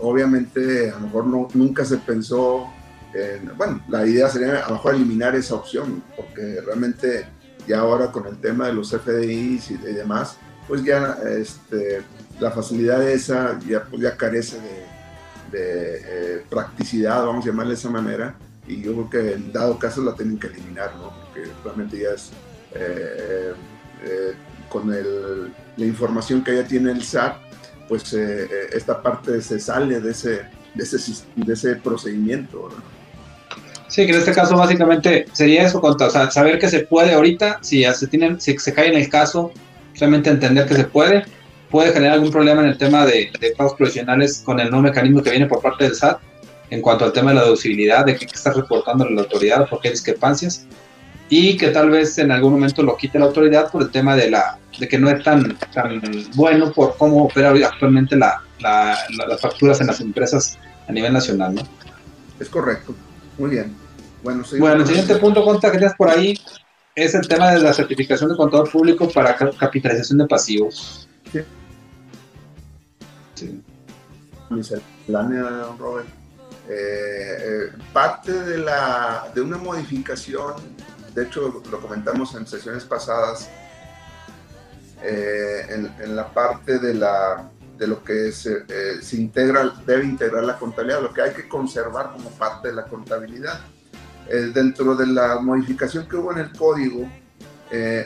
obviamente 0.00 0.90
a 0.90 0.94
lo 0.94 1.00
mejor 1.00 1.26
no, 1.26 1.48
nunca 1.54 1.84
se 1.84 1.98
pensó, 1.98 2.68
en, 3.12 3.56
bueno, 3.56 3.82
la 3.88 4.06
idea 4.06 4.28
sería 4.28 4.64
a 4.64 4.68
lo 4.68 4.74
mejor 4.74 4.94
eliminar 4.94 5.34
esa 5.34 5.54
opción, 5.54 6.02
porque 6.16 6.60
realmente 6.64 7.26
ya 7.66 7.80
ahora 7.80 8.12
con 8.12 8.26
el 8.26 8.38
tema 8.40 8.66
de 8.66 8.74
los 8.74 8.90
FDIs 8.90 9.70
y, 9.70 9.76
demás, 9.76 10.36
pues 10.68 10.82
ya 10.82 11.18
este, 11.38 12.02
la 12.40 12.50
facilidad 12.50 13.08
esa 13.08 13.58
ya, 13.66 13.84
pues 13.84 14.02
carece 14.14 14.58
de, 15.50 15.62
eh, 15.62 16.44
practicidad, 16.50 17.24
vamos 17.24 17.44
a 17.44 17.48
llamarle 17.48 17.74
de 17.74 17.78
esa 17.78 17.90
manera, 17.90 18.34
y 18.66 18.80
yo 18.80 18.92
creo 18.92 19.10
que 19.10 19.32
en 19.34 19.52
dado 19.52 19.78
caso 19.78 20.02
la 20.02 20.14
tienen 20.14 20.38
que 20.38 20.48
eliminar, 20.48 20.94
¿no? 20.96 21.12
porque 21.20 21.48
realmente 21.62 21.98
ya 21.98 22.10
es 22.10 22.30
eh, 22.74 23.52
eh, 24.04 24.32
con 24.68 24.92
el, 24.92 25.52
la 25.76 25.86
información 25.86 26.42
que 26.42 26.56
ya 26.56 26.66
tiene 26.66 26.90
el 26.90 27.04
SAT, 27.04 27.36
pues 27.88 28.12
eh, 28.12 28.44
eh, 28.44 28.48
esta 28.72 29.00
parte 29.00 29.40
se 29.40 29.58
sale 29.58 30.00
de 30.00 30.10
ese, 30.10 30.42
de 30.74 30.82
ese, 30.82 30.98
de 31.36 31.52
ese 31.52 31.76
procedimiento. 31.76 32.70
Sí, 33.88 34.06
que 34.06 34.12
en 34.12 34.18
este 34.18 34.32
caso 34.32 34.56
básicamente 34.56 35.26
sería 35.32 35.62
eso, 35.62 35.80
saber 36.30 36.58
que 36.58 36.68
se 36.68 36.80
puede 36.80 37.14
ahorita, 37.14 37.58
si 37.62 37.84
se, 37.84 38.06
tienen, 38.08 38.40
si 38.40 38.58
se 38.58 38.72
cae 38.72 38.88
en 38.88 38.96
el 38.96 39.08
caso, 39.08 39.52
solamente 39.94 40.30
entender 40.30 40.66
que 40.66 40.74
se 40.74 40.84
puede, 40.84 41.24
puede 41.70 41.92
generar 41.92 42.14
algún 42.14 42.30
problema 42.30 42.62
en 42.62 42.68
el 42.68 42.78
tema 42.78 43.06
de, 43.06 43.30
pagos 43.56 43.74
profesionales 43.74 44.42
con 44.44 44.58
el 44.58 44.70
nuevo 44.70 44.82
mecanismo 44.82 45.22
que 45.22 45.30
viene 45.30 45.46
por 45.46 45.60
parte 45.60 45.84
del 45.84 45.94
SAT 45.94 46.18
en 46.70 46.80
cuanto 46.80 47.04
al 47.04 47.12
tema 47.12 47.30
de 47.30 47.36
la 47.36 47.44
deducibilidad, 47.44 48.04
de 48.04 48.16
que 48.16 48.24
está 48.24 48.52
reportando 48.52 49.08
la 49.08 49.22
autoridad, 49.22 49.68
porque 49.68 49.88
hay 49.88 49.94
discrepancias, 49.94 50.66
y 51.36 51.56
que 51.56 51.70
tal 51.70 51.90
vez 51.90 52.16
en 52.18 52.30
algún 52.30 52.52
momento 52.52 52.80
lo 52.84 52.96
quite 52.96 53.18
la 53.18 53.24
autoridad 53.24 53.68
por 53.68 53.82
el 53.82 53.90
tema 53.90 54.14
de 54.14 54.30
la 54.30 54.56
de 54.78 54.86
que 54.86 54.96
no 54.96 55.10
es 55.10 55.20
tan, 55.24 55.58
tan 55.74 56.00
bueno 56.36 56.70
por 56.70 56.96
cómo 56.96 57.24
opera 57.24 57.50
actualmente 57.66 58.14
la, 58.14 58.40
las 58.60 59.40
facturas 59.40 59.80
en 59.80 59.88
las 59.88 60.00
empresas 60.00 60.56
a 60.86 60.92
nivel 60.92 61.12
nacional, 61.12 61.56
¿no? 61.56 61.62
Es 62.38 62.48
correcto, 62.48 62.94
muy 63.36 63.50
bien. 63.50 63.74
Bueno, 64.22 64.44
bueno 64.60 64.82
el 64.82 64.86
siguiente 64.86 65.16
punto, 65.16 65.44
Conta, 65.44 65.72
que 65.72 65.78
tienes 65.78 65.96
por 65.96 66.08
ahí 66.08 66.38
es 66.94 67.16
el 67.16 67.26
tema 67.26 67.50
de 67.50 67.60
la 67.60 67.72
certificación 67.72 68.30
de 68.30 68.36
contador 68.36 68.70
público 68.70 69.08
para 69.08 69.36
capitalización 69.36 70.18
de 70.18 70.26
pasivos. 70.28 71.08
Sí. 71.32 71.40
sí. 73.34 73.60
don 74.48 75.78
Robert. 75.78 76.06
Eh, 76.68 77.36
eh, 77.40 77.72
parte 77.92 78.32
de, 78.32 78.58
la, 78.58 79.30
de 79.34 79.42
una 79.42 79.58
modificación, 79.58 80.54
de 81.14 81.24
hecho 81.24 81.62
lo 81.70 81.80
comentamos 81.80 82.34
en 82.34 82.46
sesiones 82.46 82.84
pasadas, 82.84 83.48
eh, 85.06 85.66
en, 85.98 86.16
la 86.16 86.32
parte 86.32 86.78
de, 86.78 86.94
lo 86.94 88.02
que 88.02 88.32
se, 88.32 88.64
eh, 88.68 89.02
se 89.02 89.16
integra, 89.16 89.74
debe 89.86 90.04
integrar 90.04 90.44
la 90.44 90.58
contabilidad, 90.58 91.02
lo 91.02 91.12
que 91.12 91.20
hay 91.20 91.34
que 91.34 91.46
conservar 91.46 92.12
como 92.12 92.30
parte 92.30 92.68
de 92.68 92.74
la 92.74 92.84
contabilidad. 92.84 93.60
Eh, 94.28 94.50
dentro 94.54 94.96
de 94.96 95.06
la 95.06 95.38
modificación 95.40 96.08
que 96.08 96.16
hubo 96.16 96.32
en 96.32 96.38
el 96.38 96.52
código, 96.52 97.08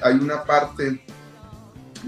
hay 0.03 0.15
una 0.15 0.45
parte 0.45 1.05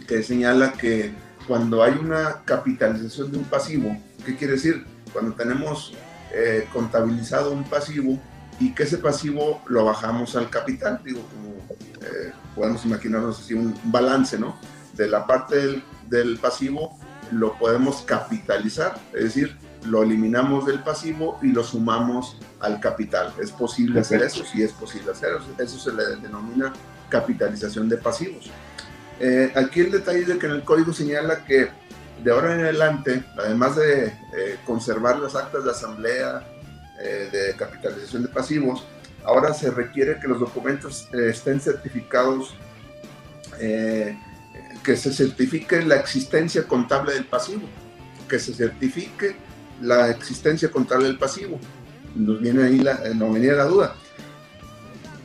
que 0.09 0.23
señala 0.23 0.73
que 0.73 1.13
cuando 1.47 1.83
hay 1.83 1.93
una 1.93 2.43
capitalización 2.47 3.31
de 3.31 3.39
un 3.39 3.45
pasivo, 3.45 3.95
¿qué 4.25 4.35
quiere 4.35 4.55
decir? 4.55 4.87
Cuando 5.13 5.35
tenemos 5.35 5.95
contabilizado 6.73 7.51
un 7.53 7.65
pasivo 7.65 8.19
y 8.61 8.73
que 8.75 8.85
ese 8.85 8.99
pasivo 8.99 9.63
lo 9.67 9.85
bajamos 9.85 10.37
al 10.37 10.49
capital, 10.49 11.01
digo, 11.05 11.21
como 11.23 11.51
podemos 12.55 12.85
imaginarnos 12.85 13.41
así 13.41 13.55
un 13.55 13.75
balance, 13.85 14.39
¿no? 14.39 14.57
de 15.01 15.09
la 15.09 15.27
parte 15.27 15.83
del, 16.09 16.39
pasivo 16.39 16.99
lo 17.33 17.57
podemos 17.59 18.03
capitalizar, 18.03 19.01
es 19.15 19.25
decir, 19.25 19.57
lo 19.87 20.03
eliminamos 20.03 20.67
del 20.67 20.83
pasivo 20.83 21.39
y 21.43 21.49
lo 21.49 21.65
sumamos 21.65 22.37
al 22.61 22.81
capital. 22.81 23.33
¿Es 23.41 23.51
posible 23.51 24.01
hacer 24.01 24.23
eso? 24.23 24.45
Sí, 24.45 24.63
es 24.63 24.73
posible 24.73 25.13
hacer 25.13 25.31
eso. 25.37 25.47
Eso 25.59 25.79
se 25.79 25.97
le 25.97 26.17
denomina 26.17 26.73
capitalización 27.09 27.89
de 27.89 27.97
pasivos. 27.97 28.51
Eh, 29.21 29.53
aquí 29.55 29.81
el 29.81 29.93
detalle 29.93 30.25
de 30.25 30.39
que 30.39 30.47
en 30.47 30.53
el 30.53 30.65
código 30.65 30.93
señala 30.93 31.45
que 31.45 31.69
de 32.23 32.31
ahora 32.31 32.55
en 32.55 32.61
adelante, 32.61 33.25
además 33.39 33.77
de 33.77 34.07
eh, 34.07 34.59
conservar 34.67 35.19
las 35.19 35.35
actas 35.35 35.65
de 35.65 35.71
asamblea 35.71 36.45
eh, 37.03 37.29
de 37.33 37.57
capitalización 37.57 38.23
de 38.23 38.29
pasivos, 38.29 38.87
ahora 39.25 39.55
se 39.55 39.71
requiere 39.71 40.19
que 40.21 40.29
los 40.29 40.41
documentos 40.41 41.09
estén 41.13 41.61
certificados 41.61 42.55
que 44.83 44.97
se 44.97 45.13
certifique 45.13 45.83
la 45.83 45.97
existencia 45.97 46.67
contable 46.67 47.13
del 47.15 47.27
pasivo, 47.27 47.63
que 48.29 48.39
se 48.39 48.55
certifique 48.55 49.37
la 49.81 50.11
existencia 50.11 50.71
contable 50.71 51.07
del 51.07 51.19
pasivo. 51.19 51.59
Nos 52.15 52.41
viene 52.41 52.65
ahí 52.65 52.79
la, 52.79 52.93
eh, 53.05 53.15
no 53.15 53.33
venía 53.33 53.53
la 53.53 53.65
duda. 53.65 53.95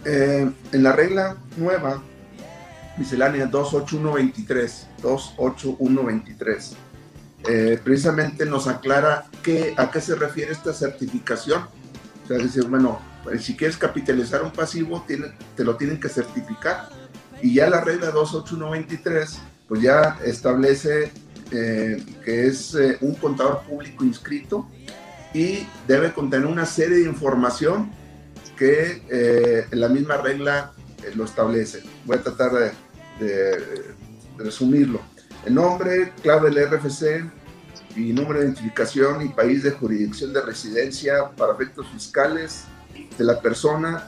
Eh, 0.04 0.50
en 0.72 0.84
la 0.84 0.92
regla 0.92 1.38
nueva, 1.58 2.02
miscelánea 2.98 3.48
28123, 3.48 4.88
28123, 5.02 6.76
eh, 7.48 7.80
precisamente 7.84 8.46
nos 8.46 8.68
aclara 8.68 9.26
qué, 9.44 9.74
a 9.78 9.92
qué 9.92 10.02
se 10.02 10.16
refiere 10.16 10.52
esta 10.52 10.74
certificación. 10.74 11.64
O 12.24 12.28
sea, 12.28 12.38
decir, 12.38 12.66
bueno, 12.66 13.00
pues, 13.24 13.44
si 13.44 13.56
quieres 13.56 13.78
capitalizar 13.78 14.44
un 14.44 14.52
pasivo, 14.52 15.04
tiene, 15.08 15.28
te 15.56 15.64
lo 15.64 15.76
tienen 15.76 16.00
que 16.00 16.10
certificar 16.10 16.90
y 17.42 17.54
ya 17.54 17.70
la 17.70 17.82
regla 17.82 18.12
28123, 18.12 19.40
pues 19.68 19.82
ya 19.82 20.18
establece 20.24 21.12
eh, 21.52 22.04
que 22.24 22.48
es 22.48 22.74
eh, 22.76 22.98
un 23.02 23.14
contador 23.16 23.62
público 23.62 24.04
inscrito 24.04 24.68
y 25.34 25.68
debe 25.88 26.14
contener 26.14 26.48
una 26.48 26.66
serie 26.66 26.98
de 26.98 27.04
información 27.04 27.92
que 28.58 29.04
eh, 29.12 29.68
la 29.72 29.90
misma 29.90 30.18
regla 30.18 30.72
lo 31.16 31.26
establece. 31.26 31.84
Voy 32.06 32.18
a 32.18 32.24
tratar 32.24 32.52
de, 33.20 33.96
resumirlo. 34.38 35.02
El 35.46 35.54
nombre, 35.54 36.12
clave 36.24 36.50
del 36.50 36.68
RFC 36.70 37.24
y 37.96 38.12
número 38.14 38.40
de 38.40 38.46
identificación 38.46 39.22
y 39.22 39.30
país 39.30 39.62
de 39.62 39.72
jurisdicción 39.72 40.34
de 40.34 40.42
residencia 40.42 41.30
para 41.38 41.54
efectos 41.54 41.88
fiscales 41.94 42.64
de 43.18 43.24
la 43.24 43.40
persona 43.40 44.08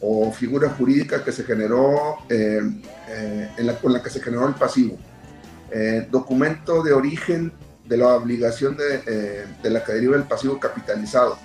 o 0.00 0.30
figura 0.30 0.68
jurídica 0.70 1.24
que 1.24 1.32
se 1.32 1.44
generó, 1.44 2.18
eh, 2.28 2.60
eh, 3.08 3.50
en 3.56 3.66
la, 3.66 3.76
con 3.78 3.94
la 3.94 4.02
que 4.02 4.10
se 4.10 4.20
generó 4.20 4.46
el 4.46 4.54
pasivo. 4.54 4.98
Eh, 5.70 6.06
documento 6.10 6.82
de 6.82 6.92
origen 6.92 7.50
de 7.86 7.96
la 7.96 8.08
obligación 8.08 8.76
de, 8.76 9.46
de, 9.62 9.70
la 9.70 9.82
que 9.82 9.92
deriva 9.92 10.16
el 10.16 10.24
pasivo 10.24 10.60
capitalizado. 10.60 11.38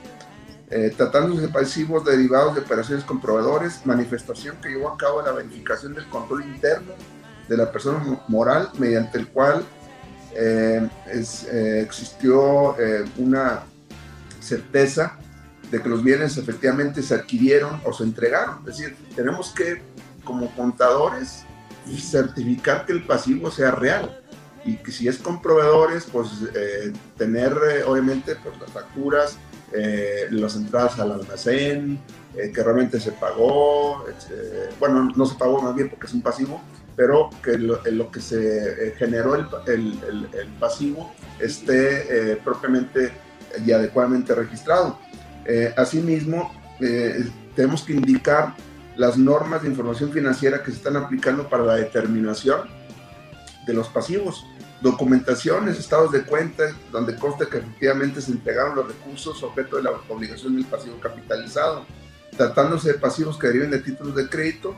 Eh, 0.71 0.93
tratándose 0.95 1.41
de 1.41 1.47
pasivos 1.47 2.05
derivados 2.05 2.53
de 2.53 2.61
operaciones 2.61 3.03
con 3.03 3.19
proveedores, 3.19 3.83
manifestación 3.85 4.57
que 4.61 4.69
llevó 4.69 4.89
a 4.89 4.97
cabo 4.97 5.21
la 5.21 5.31
verificación 5.31 5.95
del 5.95 6.07
control 6.09 6.43
interno 6.43 6.93
de 7.49 7.57
la 7.57 7.71
persona 7.71 8.21
moral 8.27 8.69
mediante 8.77 9.17
el 9.17 9.27
cual 9.27 9.63
eh, 10.33 10.87
eh, 11.11 11.81
existió 11.83 12.75
una 13.17 13.63
certeza 14.39 15.17
de 15.71 15.81
que 15.81 15.89
los 15.89 16.03
bienes 16.03 16.37
efectivamente 16.37 17.01
se 17.03 17.15
adquirieron 17.15 17.81
o 17.83 17.91
se 17.91 18.03
entregaron. 18.03 18.59
Es 18.59 18.77
decir, 18.77 18.95
tenemos 19.15 19.51
que, 19.51 19.81
como 20.23 20.49
contadores, 20.55 21.43
certificar 21.97 22.85
que 22.85 22.93
el 22.93 23.05
pasivo 23.05 23.49
sea 23.49 23.71
real 23.71 24.21
y 24.63 24.75
que 24.77 24.91
si 24.91 25.07
es 25.07 25.17
con 25.17 25.41
proveedores, 25.41 26.05
pues 26.11 26.29
tener 27.17 27.53
obviamente 27.87 28.35
pues, 28.35 28.59
las 28.59 28.71
facturas, 28.71 29.37
eh, 29.71 30.27
las 30.31 30.55
entradas 30.55 30.97
al 30.99 31.11
almacén, 31.11 31.99
eh, 32.35 32.51
que 32.51 32.63
realmente 32.63 32.99
se 32.99 33.11
pagó, 33.11 34.03
eh, 34.31 34.69
bueno, 34.79 35.11
no 35.15 35.25
se 35.27 35.35
pagó 35.35 35.61
más 35.61 35.75
bien 35.75 35.89
porque 35.89 36.07
es 36.07 36.13
un 36.13 36.21
pasivo, 36.21 36.59
pero 36.99 37.29
que 37.41 37.57
lo, 37.57 37.79
lo 37.85 38.11
que 38.11 38.19
se 38.19 38.93
generó 38.97 39.33
el, 39.33 39.47
el, 39.67 40.27
el, 40.33 40.47
pasivo 40.59 41.13
esté 41.39 42.35
propiamente 42.43 43.13
y 43.65 43.71
adecuadamente 43.71 44.35
registrado. 44.35 44.99
asimismo, 45.77 46.51
tenemos 47.55 47.83
que 47.83 47.93
indicar 47.93 48.53
las 48.97 49.17
normas 49.17 49.61
de 49.61 49.69
información 49.69 50.11
financiera 50.11 50.61
que 50.61 50.71
se 50.71 50.77
están 50.77 50.97
aplicando 50.97 51.47
para 51.47 51.63
la 51.63 51.75
determinación 51.75 52.67
de 53.65 53.73
los 53.73 53.87
pasivos 53.87 54.45
documentaciones, 54.81 55.79
estados 55.79 56.11
de 56.11 56.23
cuenta, 56.23 56.65
donde 56.91 57.15
consta 57.15 57.45
que 57.45 57.59
efectivamente 57.59 58.21
se 58.21 58.33
entregaron 58.33 58.75
los 58.75 58.89
recursos 58.89 59.41
objeto 59.41 59.77
de 59.77 59.83
la 59.83 59.91
obligación 60.09 60.57
del 60.57 60.65
pasivo 60.65 60.99
capitalizado. 60.99 61.85
Tratándose 62.35 62.91
de 62.91 62.99
pasivos 62.99 63.37
que 63.37 63.47
deriven 63.47 63.71
de 63.71 63.79
títulos 63.79 64.15
de 64.15 64.27
crédito, 64.27 64.75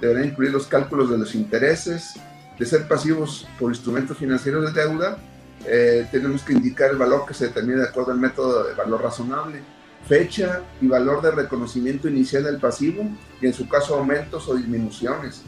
deberán 0.00 0.24
incluir 0.24 0.52
los 0.52 0.66
cálculos 0.66 1.10
de 1.10 1.18
los 1.18 1.34
intereses. 1.34 2.14
De 2.58 2.66
ser 2.66 2.88
pasivos 2.88 3.46
por 3.58 3.70
instrumentos 3.70 4.16
financieros 4.16 4.72
de 4.72 4.82
deuda, 4.82 5.18
eh, 5.64 6.08
tenemos 6.10 6.42
que 6.42 6.52
indicar 6.52 6.90
el 6.90 6.96
valor 6.96 7.24
que 7.26 7.34
se 7.34 7.46
determina 7.46 7.82
de 7.82 7.88
acuerdo 7.88 8.12
al 8.12 8.18
método 8.18 8.64
de 8.64 8.74
valor 8.74 9.02
razonable, 9.02 9.60
fecha 10.08 10.62
y 10.80 10.88
valor 10.88 11.22
de 11.22 11.30
reconocimiento 11.30 12.08
inicial 12.08 12.44
del 12.44 12.58
pasivo 12.58 13.04
y 13.40 13.46
en 13.46 13.52
su 13.52 13.68
caso 13.68 13.96
aumentos 13.96 14.48
o 14.48 14.56
disminuciones 14.56 15.42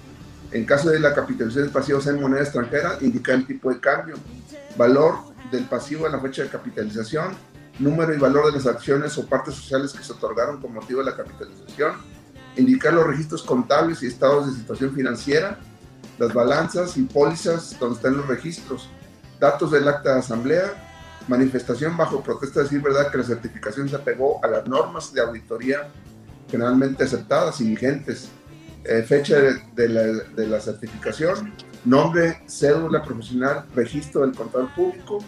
en 0.52 0.64
caso 0.64 0.90
de 0.90 0.98
la 0.98 1.14
capitalización 1.14 1.64
del 1.64 1.72
pasivo 1.72 2.00
sea 2.00 2.12
en 2.12 2.20
moneda 2.20 2.42
extranjera, 2.42 2.98
indicar 3.00 3.36
el 3.36 3.46
tipo 3.46 3.72
de 3.72 3.78
cambio, 3.78 4.16
valor 4.76 5.14
del 5.50 5.64
pasivo 5.64 6.06
en 6.06 6.12
la 6.12 6.20
fecha 6.20 6.42
de 6.42 6.48
capitalización, 6.48 7.36
número 7.78 8.12
y 8.12 8.18
valor 8.18 8.46
de 8.46 8.52
las 8.52 8.66
acciones 8.66 9.16
o 9.18 9.26
partes 9.26 9.54
sociales 9.54 9.92
que 9.92 10.02
se 10.02 10.12
otorgaron 10.12 10.60
con 10.60 10.74
motivo 10.74 11.00
de 11.00 11.10
la 11.10 11.16
capitalización, 11.16 11.92
indicar 12.56 12.92
los 12.94 13.06
registros 13.06 13.42
contables 13.42 14.02
y 14.02 14.06
estados 14.06 14.46
de 14.46 14.58
situación 14.58 14.94
financiera, 14.94 15.58
las 16.18 16.32
balanzas 16.34 16.96
y 16.96 17.02
pólizas 17.02 17.78
donde 17.78 17.96
están 17.96 18.16
los 18.16 18.26
registros, 18.26 18.88
datos 19.38 19.70
del 19.70 19.88
acta 19.88 20.14
de 20.14 20.18
asamblea, 20.20 20.72
manifestación 21.28 21.96
bajo 21.96 22.22
protesta 22.22 22.60
de 22.60 22.64
decir 22.64 22.82
verdad 22.82 23.10
que 23.10 23.18
la 23.18 23.24
certificación 23.24 23.88
se 23.88 23.96
apegó 23.96 24.44
a 24.44 24.48
las 24.48 24.66
normas 24.66 25.12
de 25.12 25.20
auditoría 25.20 25.88
generalmente 26.50 27.04
aceptadas 27.04 27.60
y 27.60 27.68
vigentes, 27.68 28.28
eh, 28.84 29.02
fecha 29.02 29.36
de, 29.74 29.88
la, 29.88 30.60
certificación, 30.60 31.52
nombre, 31.84 32.42
cédula 32.46 33.02
profesional, 33.02 33.66
registro 33.74 34.22
del 34.22 34.34
contador 34.34 34.74
público 34.74 35.18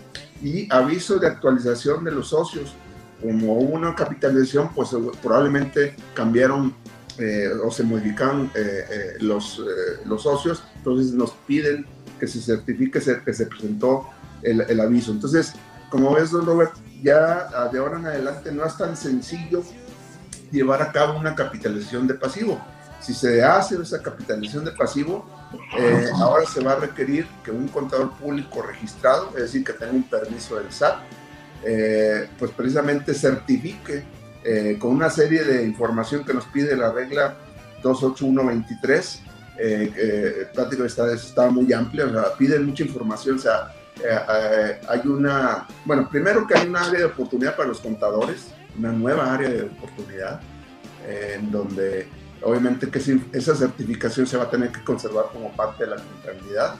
y 0.42 0.72
aviso 0.72 1.18
de 1.18 1.28
actualización 1.28 2.04
de 2.04 2.10
los 2.10 2.28
socios. 2.28 2.74
Como 3.20 3.52
hubo 3.52 3.76
una 3.76 3.94
capitalización, 3.94 4.70
pues 4.74 4.90
probablemente 5.22 5.94
cambiaron 6.14 6.74
eh, 7.18 7.50
o 7.62 7.70
se 7.70 7.82
modificaron 7.82 8.50
eh, 8.54 9.16
los, 9.20 9.60
los 10.04 10.22
socios, 10.22 10.62
entonces 10.76 11.12
nos 11.12 11.32
piden 11.46 11.86
que 12.18 12.26
se 12.26 12.40
certifique 12.40 13.00
que 13.24 13.32
se 13.32 13.46
presentó 13.46 14.08
el, 14.42 14.60
el 14.62 14.80
aviso. 14.80 15.12
Entonces, 15.12 15.52
como 15.90 16.14
ves, 16.14 16.30
don 16.30 16.46
Robert, 16.46 16.72
ya 17.02 17.48
de 17.72 17.78
ahora 17.78 17.98
en 17.98 18.06
adelante 18.06 18.52
no 18.52 18.64
es 18.64 18.76
tan 18.76 18.96
sencillo 18.96 19.62
llevar 20.50 20.82
a 20.82 20.92
cabo 20.92 21.18
una 21.18 21.34
capitalización 21.34 22.06
de 22.06 22.14
pasivo 22.14 22.60
si 23.02 23.14
se 23.14 23.42
hace 23.42 23.82
esa 23.82 24.00
capitalización 24.00 24.64
de 24.64 24.70
pasivo, 24.70 25.26
eh, 25.76 26.06
ahora 26.14 26.46
se 26.46 26.62
va 26.62 26.72
a 26.72 26.76
requerir 26.76 27.26
que 27.44 27.50
un 27.50 27.66
contador 27.68 28.12
público 28.12 28.62
registrado, 28.62 29.30
es 29.30 29.42
decir, 29.42 29.64
que 29.64 29.72
tenga 29.72 29.92
un 29.92 30.04
permiso 30.04 30.56
del 30.56 30.72
SAT, 30.72 30.98
eh, 31.64 32.28
pues 32.38 32.52
precisamente 32.52 33.12
certifique 33.12 34.04
eh, 34.44 34.76
con 34.78 34.90
una 34.92 35.10
serie 35.10 35.44
de 35.44 35.64
información 35.64 36.24
que 36.24 36.34
nos 36.34 36.44
pide 36.46 36.76
la 36.76 36.92
regla 36.92 37.36
28123, 37.82 39.22
eh, 39.58 40.48
prácticamente 40.54 40.92
está, 40.92 41.12
está 41.12 41.50
muy 41.50 41.72
amplia, 41.72 42.06
o 42.06 42.10
sea, 42.10 42.34
pide 42.36 42.58
mucha 42.58 42.84
información, 42.84 43.36
o 43.36 43.40
sea, 43.40 43.72
hay 44.88 45.00
una, 45.04 45.66
bueno, 45.84 46.08
primero 46.10 46.46
que 46.46 46.56
hay 46.56 46.66
un 46.66 46.76
área 46.76 47.00
de 47.00 47.04
oportunidad 47.04 47.56
para 47.56 47.68
los 47.68 47.80
contadores, 47.80 48.48
una 48.76 48.90
nueva 48.90 49.34
área 49.34 49.48
de 49.48 49.62
oportunidad, 49.62 50.40
en 51.06 51.50
donde 51.50 52.08
Obviamente 52.44 52.90
que 52.90 52.98
esa 53.32 53.54
certificación 53.54 54.26
se 54.26 54.36
va 54.36 54.44
a 54.44 54.50
tener 54.50 54.70
que 54.72 54.82
conservar 54.82 55.26
como 55.32 55.52
parte 55.52 55.84
de 55.84 55.90
la 55.90 55.96
contabilidad. 55.96 56.74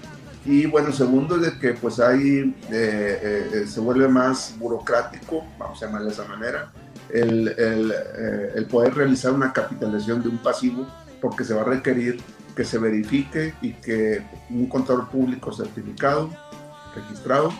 Y 0.45 0.67
bueno, 0.67 0.93
segundo 0.93 1.37
es 1.37 1.43
de 1.43 1.59
que 1.59 1.75
pues 1.75 2.01
ahí 2.01 2.55
eh, 2.69 3.51
eh, 3.53 3.67
se 3.69 3.79
vuelve 3.79 4.09
más 4.09 4.57
burocrático, 4.59 5.45
vamos 5.57 5.81
a 5.81 5.87
llamarle 5.87 6.09
de 6.09 6.13
esa 6.13 6.25
manera, 6.25 6.73
eh, 7.13 8.53
el, 8.55 8.67
poder 8.67 8.95
realizar 8.95 9.33
una 9.33 9.53
capitalización 9.53 10.23
de 10.23 10.29
un 10.29 10.39
pasivo 10.39 10.87
porque 11.21 11.45
se 11.45 11.55
va 11.55 11.63
a 11.63 11.65
requerir 11.65 12.21
que 12.57 12.65
se 12.65 12.79
verifique 12.79 13.55
y 13.63 13.73
que 13.75 14.23
un 14.51 14.67
contador 14.67 15.09
público 15.09 15.53
certificado, 15.53 16.31
registrado, 16.95 17.53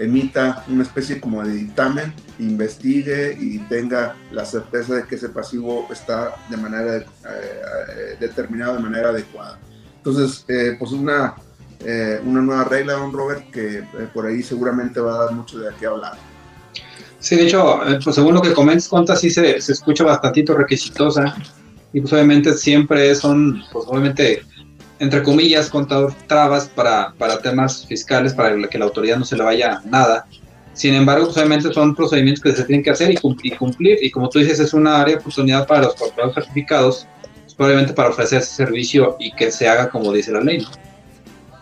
emita 0.00 0.64
una 0.68 0.82
especie 0.82 1.20
como 1.20 1.44
de 1.44 1.52
dictamen, 1.52 2.14
investigue 2.38 3.36
y 3.38 3.58
tenga 3.58 4.16
la 4.32 4.46
certeza 4.46 4.94
de 4.94 5.04
que 5.04 5.16
ese 5.16 5.28
pasivo 5.28 5.86
está 5.90 6.34
de 6.48 6.56
manera 6.56 6.96
eh, 6.96 7.04
eh, 7.28 8.16
determinado 8.18 8.76
de 8.76 8.82
manera 8.82 9.10
adecuada. 9.10 9.58
Entonces, 9.98 10.44
eh, 10.48 10.76
pues 10.78 10.92
una, 10.92 11.34
una 12.24 12.40
nueva 12.40 12.64
regla, 12.64 12.94
don 12.94 13.12
Robert, 13.12 13.50
que 13.50 13.84
por 14.14 14.26
ahí 14.26 14.42
seguramente 14.42 15.00
va 15.00 15.14
a 15.14 15.24
dar 15.26 15.34
mucho 15.34 15.58
de 15.58 15.70
qué 15.78 15.86
hablar. 15.86 16.16
Sí, 17.20 17.36
de 17.36 17.44
hecho, 17.44 17.80
pues 18.02 18.16
según 18.16 18.34
lo 18.34 18.42
que 18.42 18.52
comentas, 18.52 18.88
Conta, 18.88 19.14
sí 19.14 19.30
se, 19.30 19.60
se 19.60 19.72
escucha 19.72 20.04
bastantito 20.04 20.54
requisitosa 20.54 21.36
y 21.92 22.00
pues 22.00 22.12
obviamente 22.12 22.54
siempre 22.54 23.14
son, 23.14 23.62
pues 23.72 23.84
obviamente 23.86 24.42
entre 25.00 25.22
comillas, 25.22 25.70
contador 25.70 26.14
trabas 26.26 26.68
para, 26.68 27.14
para 27.16 27.38
temas 27.38 27.86
fiscales, 27.86 28.34
para 28.34 28.68
que 28.68 28.78
la 28.78 28.84
autoridad 28.84 29.16
no 29.16 29.24
se 29.24 29.34
le 29.34 29.42
vaya 29.42 29.80
nada. 29.86 30.26
Sin 30.74 30.94
embargo, 30.94 31.24
pues, 31.24 31.38
obviamente 31.38 31.72
son 31.72 31.96
procedimientos 31.96 32.42
que 32.42 32.52
se 32.52 32.64
tienen 32.64 32.84
que 32.84 32.90
hacer 32.90 33.10
y 33.10 33.16
cumplir, 33.16 33.98
y 34.02 34.10
como 34.10 34.28
tú 34.28 34.38
dices, 34.38 34.60
es 34.60 34.74
una 34.74 35.00
área 35.00 35.14
de 35.14 35.20
oportunidad 35.20 35.66
para 35.66 35.82
los 35.84 35.94
contadores 35.94 36.34
certificados, 36.34 37.06
pues, 37.56 37.92
para 37.92 38.10
ofrecer 38.10 38.40
ese 38.40 38.54
servicio 38.54 39.16
y 39.18 39.32
que 39.32 39.50
se 39.50 39.68
haga 39.68 39.88
como 39.88 40.12
dice 40.12 40.32
la 40.32 40.42
ley. 40.42 40.66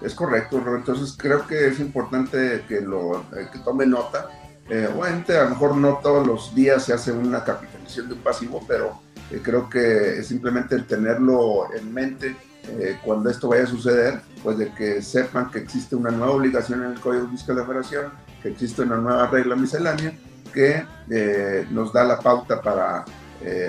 Es 0.02 0.14
correcto, 0.14 0.62
Entonces 0.76 1.16
creo 1.16 1.46
que 1.46 1.68
es 1.68 1.80
importante 1.80 2.62
que 2.68 2.80
lo 2.80 3.20
eh, 3.36 3.48
que 3.52 3.58
tome 3.60 3.86
nota. 3.86 4.30
Eh, 4.70 4.88
obviamente, 4.94 5.36
a 5.36 5.44
lo 5.44 5.50
mejor 5.50 5.76
no 5.76 5.98
todos 6.02 6.26
los 6.26 6.54
días 6.54 6.84
se 6.84 6.92
hace 6.92 7.12
una 7.12 7.42
capitalización 7.42 8.08
de 8.08 8.14
un 8.14 8.20
pasivo, 8.20 8.62
pero 8.68 9.00
eh, 9.30 9.40
creo 9.42 9.68
que 9.68 10.18
es 10.18 10.26
simplemente 10.26 10.74
el 10.74 10.84
tenerlo 10.86 11.68
en 11.74 11.92
mente 11.92 12.36
eh, 12.68 12.98
cuando 13.02 13.30
esto 13.30 13.48
vaya 13.48 13.64
a 13.64 13.66
suceder, 13.66 14.20
pues 14.42 14.58
de 14.58 14.72
que 14.72 15.02
sepan 15.02 15.50
que 15.50 15.58
existe 15.58 15.96
una 15.96 16.10
nueva 16.10 16.32
obligación 16.32 16.84
en 16.84 16.92
el 16.92 17.00
Código 17.00 17.28
Fiscal 17.28 17.56
de 17.56 17.62
la 17.62 18.12
que 18.42 18.48
existe 18.48 18.82
una 18.82 18.96
nueva 18.96 19.26
regla 19.26 19.56
miscelánea 19.56 20.12
que 20.52 20.84
eh, 21.10 21.66
nos 21.70 21.92
da 21.92 22.04
la 22.04 22.18
pauta 22.18 22.60
para 22.60 23.04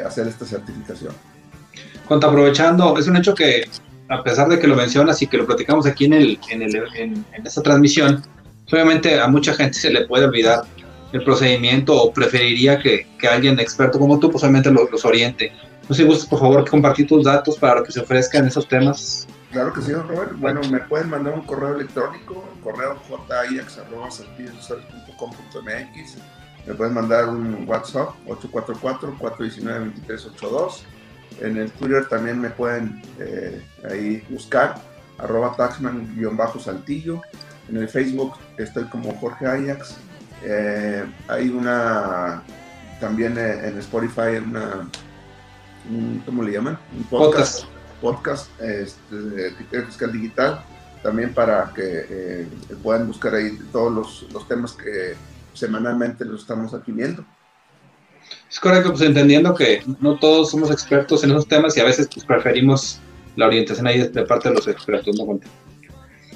hacer 0.06 0.28
esta 0.28 0.46
certificación. 0.46 1.14
Cuanto 2.08 2.28
aprovechando, 2.28 2.98
es 2.98 3.08
un 3.08 3.18
hecho 3.18 3.36
que, 3.36 3.70
a 4.10 4.24
pesar 4.24 4.50
de 4.50 4.58
que 4.58 4.66
lo 4.66 4.76
mencionas 4.76 5.22
y 5.22 5.28
que 5.28 5.38
lo 5.38 5.46
platicamos 5.46 5.86
aquí 5.86 6.06
en, 6.06 6.14
el, 6.14 6.40
en, 6.50 7.24
esta 7.46 7.62
transmisión, 7.62 8.24
obviamente 8.72 9.20
a 9.20 9.28
mucha 9.28 9.54
gente 9.54 9.78
se 9.78 9.92
le 9.92 10.08
puede 10.08 10.26
olvidar 10.26 10.64
el 11.12 11.24
procedimiento 11.24 11.96
o 11.96 12.14
preferiría 12.14 12.78
que, 12.80 13.08
que 13.18 13.28
alguien 13.28 13.60
experto 13.60 13.98
como 14.00 14.20
tú, 14.20 14.32
pues, 14.32 14.44
los 14.44 15.06
oriente. 15.06 15.52
No 15.88 15.96
sé 15.96 16.04
si 16.04 16.08
gustas, 16.08 16.30
por 16.30 16.40
favor, 16.40 16.70
compartir 16.70 17.08
tus 17.08 17.26
datos 17.26 17.58
para 17.58 17.82
que 17.84 17.92
se 17.92 18.02
ofrezcan 18.02 18.46
esos 18.46 18.68
temas. 18.68 19.28
Claro 19.52 19.74
que 19.74 19.82
sí, 19.82 19.92
don 19.92 20.08
Robert. 20.08 20.34
Bueno, 20.38 20.62
me 20.70 20.80
pueden 20.82 21.10
mandar 21.10 21.34
un 21.34 21.42
correo 21.42 21.74
electrónico, 21.76 22.48
correo 22.64 23.00
jaix.com.mx. 23.28 26.18
Me 26.68 26.76
pueden 26.76 26.94
mandar 26.94 27.30
un 27.30 27.68
WhatsApp, 27.68 28.10
844-419-2382. 28.28 30.84
En 31.42 31.58
el 31.58 31.72
Twitter 31.72 32.08
también 32.08 32.40
me 32.40 32.52
pueden 32.52 33.02
eh, 33.18 33.60
ahí 33.90 34.24
buscar, 34.30 34.80
arroba 35.18 35.56
taxman-saltillo. 35.56 37.20
En 37.70 37.78
el 37.78 37.90
Facebook 37.90 38.36
estoy 38.58 38.84
como 38.86 39.16
Jorge 39.16 39.48
Ajax. 39.48 39.98
Eh, 40.44 41.06
hay 41.28 41.50
una 41.50 42.44
también 43.00 43.38
en 43.38 43.78
Spotify 43.80 44.38
una, 44.44 44.90
¿cómo 46.26 46.44
le 46.44 46.52
llaman? 46.52 46.78
Un 46.96 47.04
podcast. 47.06 47.66
Podcast, 48.02 48.50
este, 48.62 49.16
de 49.16 49.54
criterio 49.56 49.86
fiscal 49.88 50.12
digital, 50.12 50.64
también 51.04 51.34
para 51.34 51.74
que 51.74 52.48
puedan 52.82 53.08
buscar 53.08 53.36
ahí 53.36 53.58
todos 53.72 53.94
los, 53.94 54.34
los 54.34 54.48
temas 54.48 54.72
que 54.72 55.16
semanalmente 55.54 56.24
los 56.24 56.42
estamos 56.42 56.74
aquí 56.74 56.92
viendo. 56.92 57.26
Es 58.50 58.60
correcto, 58.60 58.90
pues 58.92 59.02
entendiendo 59.02 59.54
que 59.54 59.84
no 60.00 60.18
todos 60.18 60.52
somos 60.52 60.72
expertos 60.72 61.24
en 61.24 61.32
esos 61.32 61.48
temas 61.48 61.76
y 61.78 61.82
a 61.82 61.84
veces 61.84 62.10
pues, 62.14 62.26
preferimos 62.26 63.00
la 63.36 63.48
orientación 63.48 63.88
ahí 63.88 64.08
de 64.08 64.24
parte 64.24 64.50
de 64.50 64.56
los 64.56 64.68
expertos, 64.68 65.16
¿no? 65.18 65.40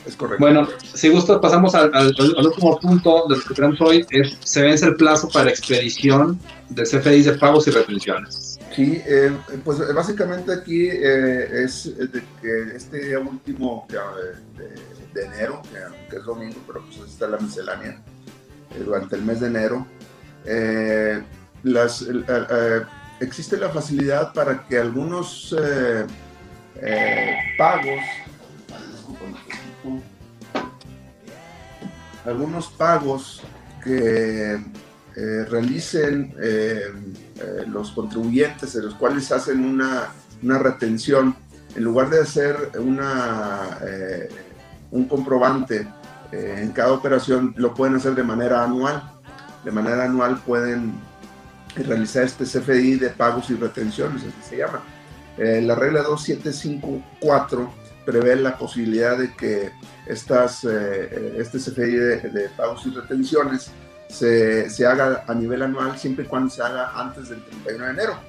Es 0.05 0.15
correcto. 0.15 0.43
Bueno, 0.43 0.67
si 0.93 1.09
gusta 1.09 1.39
pasamos 1.39 1.73
al, 1.75 1.91
último 2.37 2.79
punto 2.79 3.25
de 3.29 3.37
lo 3.37 3.43
que 3.43 3.53
tenemos 3.53 3.81
hoy, 3.81 4.05
es 4.09 4.37
se 4.43 4.61
vence 4.61 4.85
el 4.85 4.95
plazo 4.95 5.29
para 5.29 5.49
expedición 5.49 6.39
de 6.69 6.83
CFDIs 6.83 7.25
de 7.25 7.33
pagos 7.33 7.67
y 7.67 7.71
retenciones. 7.71 8.53
Sí, 8.75 9.01
eh, 9.05 9.31
pues 9.63 9.93
básicamente 9.93 10.51
aquí 10.51 10.87
eh, 10.89 11.63
es 11.63 11.95
de 11.95 12.23
que 12.41 12.75
este 12.75 13.05
día 13.05 13.19
último 13.19 13.85
de, 13.87 14.65
de, 15.13 15.25
enero, 15.27 15.61
que, 16.09 16.15
es 16.15 16.23
domingo, 16.23 16.59
pero 16.65 16.83
pues 16.85 17.11
está 17.11 17.27
la 17.27 17.37
miscelánea, 17.37 18.01
eh, 18.71 18.83
durante 18.83 19.15
el 19.15 19.21
mes 19.21 19.41
de 19.41 19.47
enero, 19.47 19.85
las, 21.63 22.05
existe 23.19 23.57
la 23.57 23.69
facilidad 23.69 24.33
para 24.33 24.65
que 24.65 24.79
algunos 24.79 25.55
pagos 27.57 28.01
algunos 32.25 32.67
pagos 32.67 33.41
que 33.83 34.53
eh, 35.15 35.45
realicen 35.45 36.33
eh, 36.41 36.85
eh, 37.39 37.65
los 37.67 37.91
contribuyentes, 37.91 38.75
en 38.75 38.85
los 38.85 38.95
cuales 38.95 39.31
hacen 39.31 39.63
una, 39.63 40.09
una 40.41 40.57
retención, 40.57 41.35
en 41.75 41.83
lugar 41.83 42.09
de 42.09 42.21
hacer 42.21 42.71
una, 42.79 43.79
un 44.91 45.05
comprobante 45.05 45.87
en 46.31 46.71
cada 46.71 46.93
operación, 46.93 47.55
lo 47.57 47.73
pueden 47.73 47.95
hacer 47.95 48.13
de 48.13 48.21
manera 48.21 48.63
anual. 48.63 49.01
De 49.65 49.71
manera 49.71 50.03
anual 50.03 50.39
pueden 50.45 50.93
realizar 51.75 52.25
este 52.25 52.43
CFDI 52.43 52.95
de 52.95 53.09
pagos 53.09 53.49
y 53.49 53.55
retenciones, 53.55 54.21
así 54.21 54.49
se 54.49 54.57
llama. 54.57 54.83
la 55.37 55.73
regla 55.73 56.03
2754 56.03 57.82
prevé 58.05 58.35
la 58.35 58.57
posibilidad 58.57 59.17
de 59.17 59.33
que 59.33 59.71
estas, 60.07 60.63
eh, 60.63 61.35
este 61.37 61.57
CFI 61.57 61.91
de, 61.91 62.49
pagos 62.55 62.85
y 62.85 62.91
retenciones 62.91 63.71
se, 64.09 64.69
se, 64.69 64.85
haga 64.85 65.23
a 65.27 65.33
nivel 65.33 65.61
anual 65.63 65.97
siempre 65.97 66.25
y 66.25 66.27
cuando 66.27 66.49
se 66.49 66.61
haga 66.61 66.91
antes 66.95 67.29
del 67.29 67.43
31 67.43 67.85
de 67.85 67.91
enero. 67.91 68.19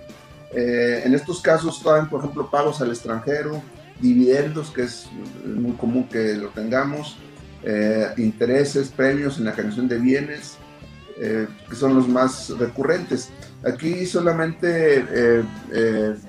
Eh, 0.52 1.02
en 1.04 1.14
estos 1.14 1.40
casos, 1.40 1.82
también, 1.82 2.08
por 2.08 2.20
ejemplo, 2.20 2.48
pagos 2.50 2.80
al 2.80 2.90
extranjero, 2.90 3.60
dividendos, 4.00 4.70
que 4.70 4.82
es 4.82 5.06
muy 5.44 5.72
común 5.72 6.08
que 6.08 6.34
lo 6.34 6.48
tengamos, 6.48 7.16
eh, 7.64 8.08
intereses, 8.16 8.88
premios 8.88 9.38
en 9.38 9.46
la 9.46 9.52
generación 9.52 9.88
de 9.88 9.98
bienes, 9.98 10.56
que 11.16 11.76
son 11.76 11.94
los 11.94 12.08
más 12.08 12.50
recurrentes. 12.58 13.30
Aquí 13.64 14.04
solamente 14.04 15.44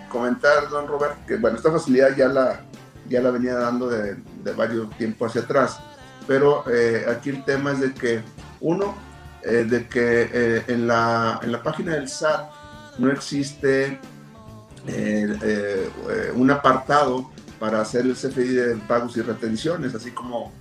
comentar, 0.09 0.69
don 0.69 0.87
Robert, 0.87 1.25
que 1.25 1.37
bueno, 1.37 1.57
esta 1.57 1.71
facilidad 1.71 2.15
ya 2.15 2.27
la, 2.27 2.61
ya 3.09 3.21
la 3.21 3.31
venía 3.31 3.55
dando 3.55 3.89
de, 3.89 4.17
varios 4.55 4.89
tiempo 4.97 5.25
hacia 5.25 5.41
atrás. 5.41 5.79
Pero 6.27 6.63
eh, 6.71 7.05
aquí 7.09 7.29
el 7.29 7.43
tema 7.43 7.71
es 7.71 7.81
de 7.81 7.93
que, 7.93 8.21
uno, 8.61 8.95
eh, 9.43 9.65
de 9.69 9.87
que 9.87 10.29
eh, 10.31 10.63
en, 10.67 10.87
la, 10.87 11.39
en 11.43 11.51
la 11.51 11.61
página 11.61 11.93
del 11.93 12.07
SAT 12.07 12.49
no 12.97 13.11
existe 13.11 13.99
un 16.35 16.51
apartado 16.51 17.31
para 17.59 17.81
hacer 17.81 18.05
el 18.05 18.13
CFI 18.13 18.43
de 18.43 18.75
pagos 18.87 19.17
y 19.17 19.21
retenciones, 19.21 19.95
así 19.95 20.11
como, 20.11 20.51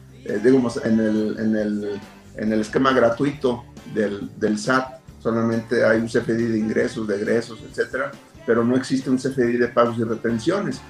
digamos, 0.42 0.83
en 0.83 0.98
el, 0.98 1.37
en, 1.38 1.57
el, 1.57 2.00
en 2.37 2.52
el 2.52 2.61
esquema 2.61 2.92
gratuito 2.94 3.64
del, 3.94 4.30
del 4.38 4.59
SAT 4.59 5.04
solamente 5.24 5.83
hay 5.87 6.00
un 6.00 6.07
CFDI 6.07 6.48
de 6.48 6.59
ingresos, 6.59 7.09
de 7.09 7.16
egresos, 7.16 7.59
etcétera, 7.66 8.11
pero 8.46 8.62
no 8.62 8.76
existe 8.76 9.09
un 9.09 9.16
CFDI 9.16 9.57
de 9.57 9.68
pagos 9.68 9.96
y 9.98 10.04
retenciones. 10.04 10.83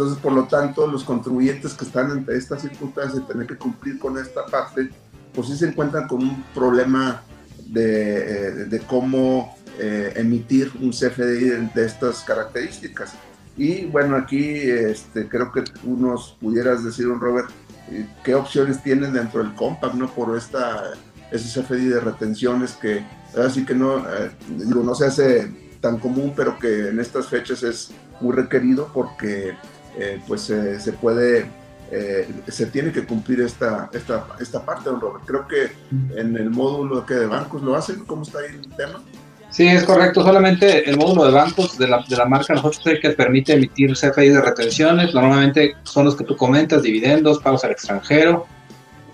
Entonces, 0.00 0.22
por 0.22 0.32
lo 0.32 0.44
tanto, 0.44 0.86
los 0.86 1.04
contribuyentes 1.04 1.74
que 1.74 1.84
están 1.84 2.10
ante 2.10 2.34
estas 2.34 2.62
circunstancias 2.62 3.16
de 3.16 3.20
tener 3.20 3.46
que 3.46 3.56
cumplir 3.56 3.98
con 3.98 4.16
esta 4.16 4.46
parte, 4.46 4.88
pues 5.34 5.48
sí 5.48 5.56
se 5.58 5.68
encuentran 5.68 6.08
con 6.08 6.22
un 6.22 6.42
problema 6.54 7.22
de, 7.66 8.62
eh, 8.74 8.82
cómo 8.86 9.54
eh, 9.78 10.14
emitir 10.16 10.72
un 10.80 10.92
CFDI 10.92 11.68
de, 11.74 11.84
estas 11.84 12.22
características. 12.22 13.12
Y 13.58 13.84
bueno, 13.84 14.16
aquí 14.16 14.42
este, 14.42 15.28
creo 15.28 15.52
que 15.52 15.64
unos 15.84 16.34
pudieras 16.40 16.82
decir, 16.82 17.06
Robert, 17.06 17.50
eh, 17.90 18.08
qué 18.24 18.34
opciones 18.34 18.82
tienen 18.82 19.12
dentro 19.12 19.42
del 19.42 19.54
Compact, 19.54 19.96
¿no? 19.96 20.08
Por 20.08 20.34
esta, 20.34 20.94
ese 21.30 21.60
CFDI 21.60 21.88
de 21.88 22.00
retenciones 22.00 22.72
que 22.72 23.04
así 23.36 23.66
que 23.66 23.74
no, 23.74 24.02
digo, 24.48 24.82
no 24.82 24.94
se 24.94 25.04
hace 25.04 25.52
tan 25.82 25.98
común, 25.98 26.32
pero 26.34 26.58
que 26.58 26.88
en 26.88 27.00
estas 27.00 27.28
fechas 27.28 27.62
es 27.62 27.90
muy 28.22 28.34
requerido 28.34 28.90
porque 28.94 29.54
eh, 29.98 30.20
pues 30.26 30.42
se 30.42 30.92
puede, 31.00 31.46
eh, 31.90 32.28
se 32.48 32.66
tiene 32.66 32.92
que 32.92 33.04
cumplir 33.04 33.40
esta, 33.40 33.90
esta, 33.92 34.26
esta 34.40 34.64
parte, 34.64 34.90
don 34.90 35.00
Robert. 35.00 35.24
Creo 35.26 35.48
que 35.48 35.72
en 36.18 36.36
el 36.36 36.50
módulo 36.50 37.04
que 37.04 37.14
de 37.14 37.26
bancos 37.26 37.62
lo 37.62 37.74
hacen, 37.74 38.04
¿cómo 38.04 38.22
está 38.22 38.38
ahí 38.38 38.56
el 38.62 38.68
tema? 38.76 39.02
Sí, 39.50 39.66
es 39.66 39.82
correcto. 39.82 40.22
Solamente 40.22 40.88
el 40.88 40.96
módulo 40.96 41.26
de 41.26 41.32
bancos 41.32 41.76
de 41.76 41.88
la, 41.88 42.04
de 42.08 42.16
la 42.16 42.24
marca 42.24 42.54
nosotros 42.54 42.98
que 43.02 43.10
permite 43.10 43.54
emitir 43.54 43.92
CFI 43.94 44.28
de 44.28 44.40
retenciones. 44.40 45.12
Normalmente 45.12 45.74
son 45.82 46.04
los 46.04 46.16
que 46.16 46.24
tú 46.24 46.36
comentas, 46.36 46.82
dividendos, 46.82 47.40
pagos 47.40 47.64
al 47.64 47.72
extranjero. 47.72 48.46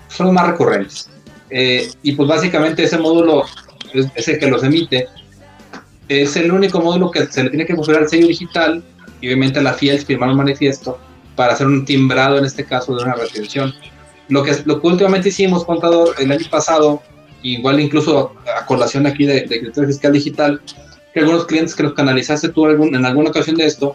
Son 0.09 0.27
los 0.27 0.35
más 0.35 0.47
recurrentes. 0.49 1.09
Eh, 1.49 1.91
y 2.03 2.13
pues 2.13 2.29
básicamente 2.29 2.85
ese 2.85 2.99
módulo 2.99 3.45
es, 3.95 4.29
el 4.29 4.39
que 4.39 4.47
los 4.49 4.63
emite. 4.63 5.09
Es 6.09 6.37
el 6.37 6.53
único 6.53 6.81
módulo 6.81 7.11
que 7.11 7.27
se 7.27 7.43
le 7.43 7.51
tiene 7.51 7.65
que 7.65 7.75
configurar 7.75 8.03
el 8.03 8.09
sello 8.09 8.27
digital 8.27 8.85
y 9.21 9.27
obviamente 9.29 9.63
la 9.63 9.73
FIEL 9.73 10.05
firmar 10.05 10.31
un 10.31 10.37
manifiesto 10.37 10.99
para 11.35 11.53
hacer 11.53 11.67
un 11.67 11.85
timbrado, 11.85 12.39
en 12.39 12.45
este 12.45 12.65
caso, 12.65 12.97
de 12.97 13.05
una 13.05 13.15
retención. 13.15 13.75
Lo 14.29 14.43
que, 14.43 14.57
lo 14.65 14.81
que 14.81 14.87
últimamente 14.87 15.29
hicimos, 15.29 15.65
contador, 15.65 16.15
el 16.19 16.33
año 16.33 16.47
pasado, 16.51 17.03
igual 17.43 17.79
incluso 17.81 18.33
a 18.59 18.67
colación 18.67 19.07
aquí 19.07 19.27
de, 19.27 19.43
de 19.43 19.61
criterio 19.61 19.89
fiscal 19.89 20.13
digital, 20.13 20.61
que 21.13 21.21
algunos 21.21 21.47
clientes 21.47 21.75
que 21.75 21.83
los 21.83 21.95
canalizaste 21.95 22.49
tú 22.49 22.67
algún, 22.67 22.95
en 22.95 23.05
alguna 23.05 23.31
ocasión 23.31 23.57
de 23.57 23.67
esto, 23.67 23.95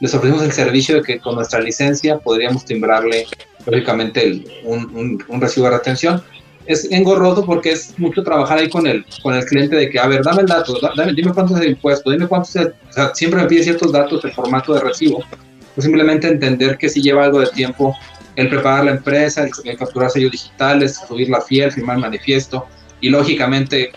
les 0.00 0.14
ofrecimos 0.14 0.42
el 0.42 0.52
servicio 0.52 0.96
de 0.96 1.02
que 1.02 1.18
con 1.18 1.34
nuestra 1.34 1.60
licencia 1.60 2.18
podríamos 2.18 2.64
timbrarle, 2.64 3.26
lógicamente, 3.66 4.44
un, 4.64 5.22
un 5.28 5.40
recibo 5.40 5.66
de 5.66 5.76
retención 5.76 6.22
es 6.66 6.90
engorroso 6.90 7.44
porque 7.44 7.72
es 7.72 7.98
mucho 7.98 8.22
trabajar 8.22 8.58
ahí 8.58 8.68
con 8.68 8.86
el, 8.86 9.04
con 9.22 9.34
el 9.34 9.44
cliente 9.44 9.76
de 9.76 9.90
que, 9.90 9.98
a 9.98 10.06
ver, 10.06 10.22
dame 10.22 10.42
el 10.42 10.46
dato, 10.46 10.78
dame, 10.96 11.12
dime 11.14 11.32
cuánto 11.32 11.56
es 11.56 11.62
el 11.62 11.70
impuesto, 11.70 12.10
dime 12.10 12.26
cuánto 12.26 12.48
es 12.48 12.56
el, 12.56 12.68
o 12.68 12.92
sea, 12.92 13.14
siempre 13.14 13.42
me 13.42 13.48
pide 13.48 13.62
ciertos 13.62 13.92
datos 13.92 14.22
de 14.22 14.30
formato 14.30 14.74
de 14.74 14.80
recibo, 14.80 15.24
pues 15.74 15.84
simplemente 15.84 16.28
entender 16.28 16.78
que 16.78 16.88
si 16.88 17.00
lleva 17.00 17.24
algo 17.24 17.40
de 17.40 17.46
tiempo 17.48 17.96
el 18.36 18.48
preparar 18.48 18.84
la 18.84 18.90
empresa, 18.92 19.46
el, 19.64 19.76
capturar 19.76 20.10
sellos 20.10 20.32
digitales, 20.32 21.00
subir 21.06 21.28
la 21.28 21.40
fiel, 21.40 21.72
firmar 21.72 21.96
el 21.96 22.02
manifiesto 22.02 22.66
y 23.00 23.08
lógicamente 23.08 23.92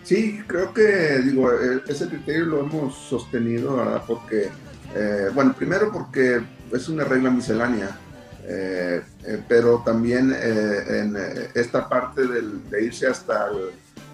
Sí, 0.10 0.42
creo 0.48 0.74
que, 0.74 1.20
digo, 1.20 1.52
e, 1.54 1.84
ese 1.88 2.08
criterio 2.08 2.46
lo 2.46 2.62
hemos 2.62 2.96
sostenido, 2.96 3.76
¿verdad? 3.76 4.02
Porque, 4.08 4.50
eh, 4.96 5.30
bueno, 5.36 5.54
primero 5.54 5.92
porque 5.92 6.42
es 6.72 6.90
una 6.90 7.04
regla 7.04 7.30
miscelánea, 7.30 7.96
eh, 8.44 9.04
eh, 9.24 9.44
pero 9.48 9.84
también 9.86 10.34
en 10.34 11.16
esta 11.54 11.88
parte 11.88 12.24
de 12.26 12.84
irse 12.84 13.06
hasta, 13.06 13.50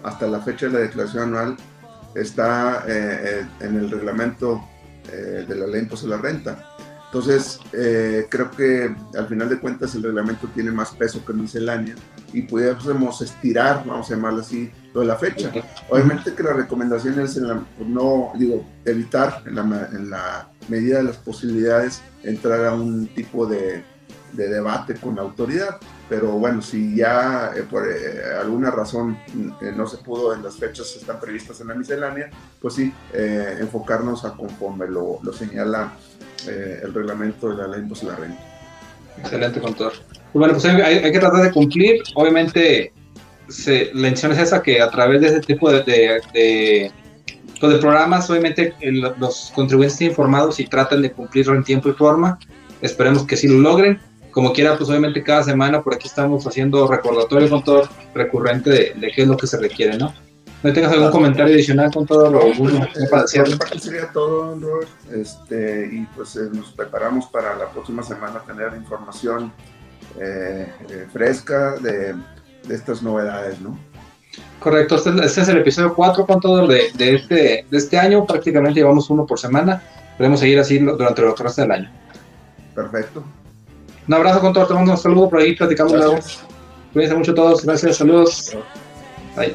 hasta 0.02 0.26
la 0.26 0.40
fecha 0.40 0.66
de 0.66 0.72
la 0.74 0.78
declaración 0.80 1.28
anual 1.28 1.56
está 2.14 2.84
en 2.86 3.76
el 3.76 3.90
reglamento 3.90 4.68
de 5.10 5.54
la 5.54 5.66
ley 5.66 5.80
impuesto 5.80 6.08
a 6.08 6.10
la 6.10 6.18
renta. 6.18 6.76
Entonces, 7.16 7.60
eh, 7.72 8.26
creo 8.28 8.50
que 8.50 8.94
al 9.16 9.26
final 9.26 9.48
de 9.48 9.58
cuentas 9.58 9.94
el 9.94 10.02
reglamento 10.02 10.48
tiene 10.48 10.70
más 10.70 10.90
peso 10.90 11.24
que 11.24 11.32
miscelánea 11.32 11.94
y 12.30 12.42
pudiésemos 12.42 13.22
estirar, 13.22 13.84
vamos 13.86 14.10
a 14.10 14.16
llamarlo 14.16 14.42
así, 14.42 14.70
toda 14.92 15.06
la 15.06 15.16
fecha. 15.16 15.50
Obviamente 15.88 16.34
que 16.34 16.42
la 16.42 16.52
recomendación 16.52 17.18
es 17.20 17.40
no, 17.78 18.32
digo, 18.38 18.66
evitar 18.84 19.42
en 19.46 19.54
la, 20.10 20.50
medida 20.68 20.98
de 20.98 21.04
las 21.04 21.16
posibilidades 21.16 22.02
entrar 22.22 22.66
a 22.66 22.74
un 22.74 23.06
tipo 23.06 23.46
de, 23.46 23.82
debate 24.34 24.96
con 24.96 25.16
la 25.16 25.22
autoridad. 25.22 25.78
Pero 26.10 26.32
bueno, 26.32 26.60
si 26.60 26.96
ya 26.96 27.50
eh, 27.56 27.62
por 27.62 27.88
eh, 27.90 28.20
alguna 28.38 28.70
razón 28.70 29.16
no 29.74 29.86
se 29.86 29.96
pudo 29.96 30.34
en 30.34 30.42
las 30.42 30.56
fechas 30.56 30.90
que 30.92 30.98
están 30.98 31.18
previstas 31.18 31.62
en 31.62 31.68
la 31.68 31.74
miscelánea, 31.74 32.28
pues 32.60 32.74
sí, 32.74 32.92
enfocarnos 33.14 34.26
a 34.26 34.34
conforme 34.34 34.86
lo, 34.86 35.18
lo 35.22 35.32
señala 35.32 35.94
eh, 36.48 36.80
el 36.82 36.94
reglamento 36.94 37.50
de 37.50 37.56
la 37.56 37.68
ley 37.68 37.82
de 37.82 38.06
la 38.06 38.16
renta. 38.16 38.40
Excelente, 39.18 39.60
contador. 39.60 39.92
Pues 39.92 40.32
bueno, 40.32 40.54
pues 40.54 40.64
hay, 40.66 41.12
que 41.12 41.18
tratar 41.18 41.42
de 41.42 41.52
cumplir. 41.52 42.02
Obviamente, 42.14 42.92
se, 43.48 43.90
la 43.94 44.08
intención 44.08 44.32
es 44.32 44.38
esa, 44.38 44.62
que 44.62 44.80
a 44.80 44.90
través 44.90 45.20
de 45.20 45.28
ese 45.28 45.40
tipo 45.40 45.70
de, 45.70 45.82
de, 45.82 46.90
pues 47.60 47.72
de, 47.72 47.78
programas, 47.78 48.28
obviamente 48.28 48.74
los 49.18 49.52
contribuyentes 49.54 49.94
estén 49.94 50.08
informados 50.08 50.60
y 50.60 50.66
tratan 50.66 51.02
de 51.02 51.12
cumplirlo 51.12 51.54
en 51.54 51.64
tiempo 51.64 51.88
y 51.88 51.92
forma. 51.92 52.38
Esperemos 52.82 53.26
que 53.26 53.36
sí 53.36 53.48
lo 53.48 53.58
logren. 53.58 53.98
Como 54.30 54.52
quiera, 54.52 54.76
pues 54.76 54.90
obviamente 54.90 55.22
cada 55.22 55.42
semana 55.42 55.82
por 55.82 55.94
aquí 55.94 56.08
estamos 56.08 56.46
haciendo 56.46 56.86
recordatorio, 56.86 57.48
contador, 57.48 57.88
recurrente 58.14 58.68
de, 58.68 58.92
de 58.94 59.10
qué 59.14 59.22
es 59.22 59.28
lo 59.28 59.38
que 59.38 59.46
se 59.46 59.58
requiere, 59.58 59.96
¿no? 59.96 60.12
¿No 60.62 60.72
tengas 60.72 60.92
algún 60.92 61.10
comentario 61.10 61.54
adicional 61.54 61.90
con 61.92 62.06
todo 62.06 62.30
lo 62.30 62.40
que 62.40 63.06
para 63.10 63.26
sería 63.26 64.10
todo, 64.12 64.58
Robert. 64.58 64.88
Este, 65.12 65.88
y 65.92 66.06
pues 66.16 66.34
eh, 66.36 66.48
nos 66.52 66.72
preparamos 66.72 67.26
para 67.26 67.54
la 67.56 67.68
próxima 67.70 68.02
semana 68.02 68.40
tener 68.46 68.74
información 68.74 69.52
eh, 70.18 70.72
eh, 70.88 71.06
fresca 71.12 71.76
de, 71.76 72.14
de, 72.66 72.74
estas 72.74 73.02
novedades, 73.02 73.60
¿no? 73.60 73.78
Correcto, 74.58 74.96
este, 74.96 75.10
este, 75.24 75.40
es 75.42 75.48
el 75.48 75.58
episodio 75.58 75.94
4 75.94 76.26
con 76.26 76.40
todo 76.40 76.66
de, 76.66 76.90
de, 76.94 77.14
este, 77.14 77.66
de 77.70 77.78
este 77.78 77.98
año. 77.98 78.24
Prácticamente 78.24 78.80
llevamos 78.80 79.10
uno 79.10 79.26
por 79.26 79.38
semana. 79.38 79.82
Podemos 80.16 80.40
seguir 80.40 80.58
así 80.58 80.78
durante 80.78 81.22
el 81.22 81.36
resto 81.36 81.62
del 81.62 81.70
año. 81.70 81.92
Perfecto. 82.74 83.22
Un 84.08 84.14
abrazo 84.14 84.40
con 84.40 84.52
todo, 84.52 84.66
te 84.66 84.74
mando 84.74 84.92
un 84.92 84.98
saludo 84.98 85.28
por 85.28 85.40
ahí, 85.40 85.54
platicamos 85.54 85.92
luego. 85.92 86.18
Cuídense 86.92 87.16
mucho 87.16 87.34
todos, 87.34 87.64
gracias, 87.64 87.96
saludos. 87.96 88.56
Bye. 89.36 89.54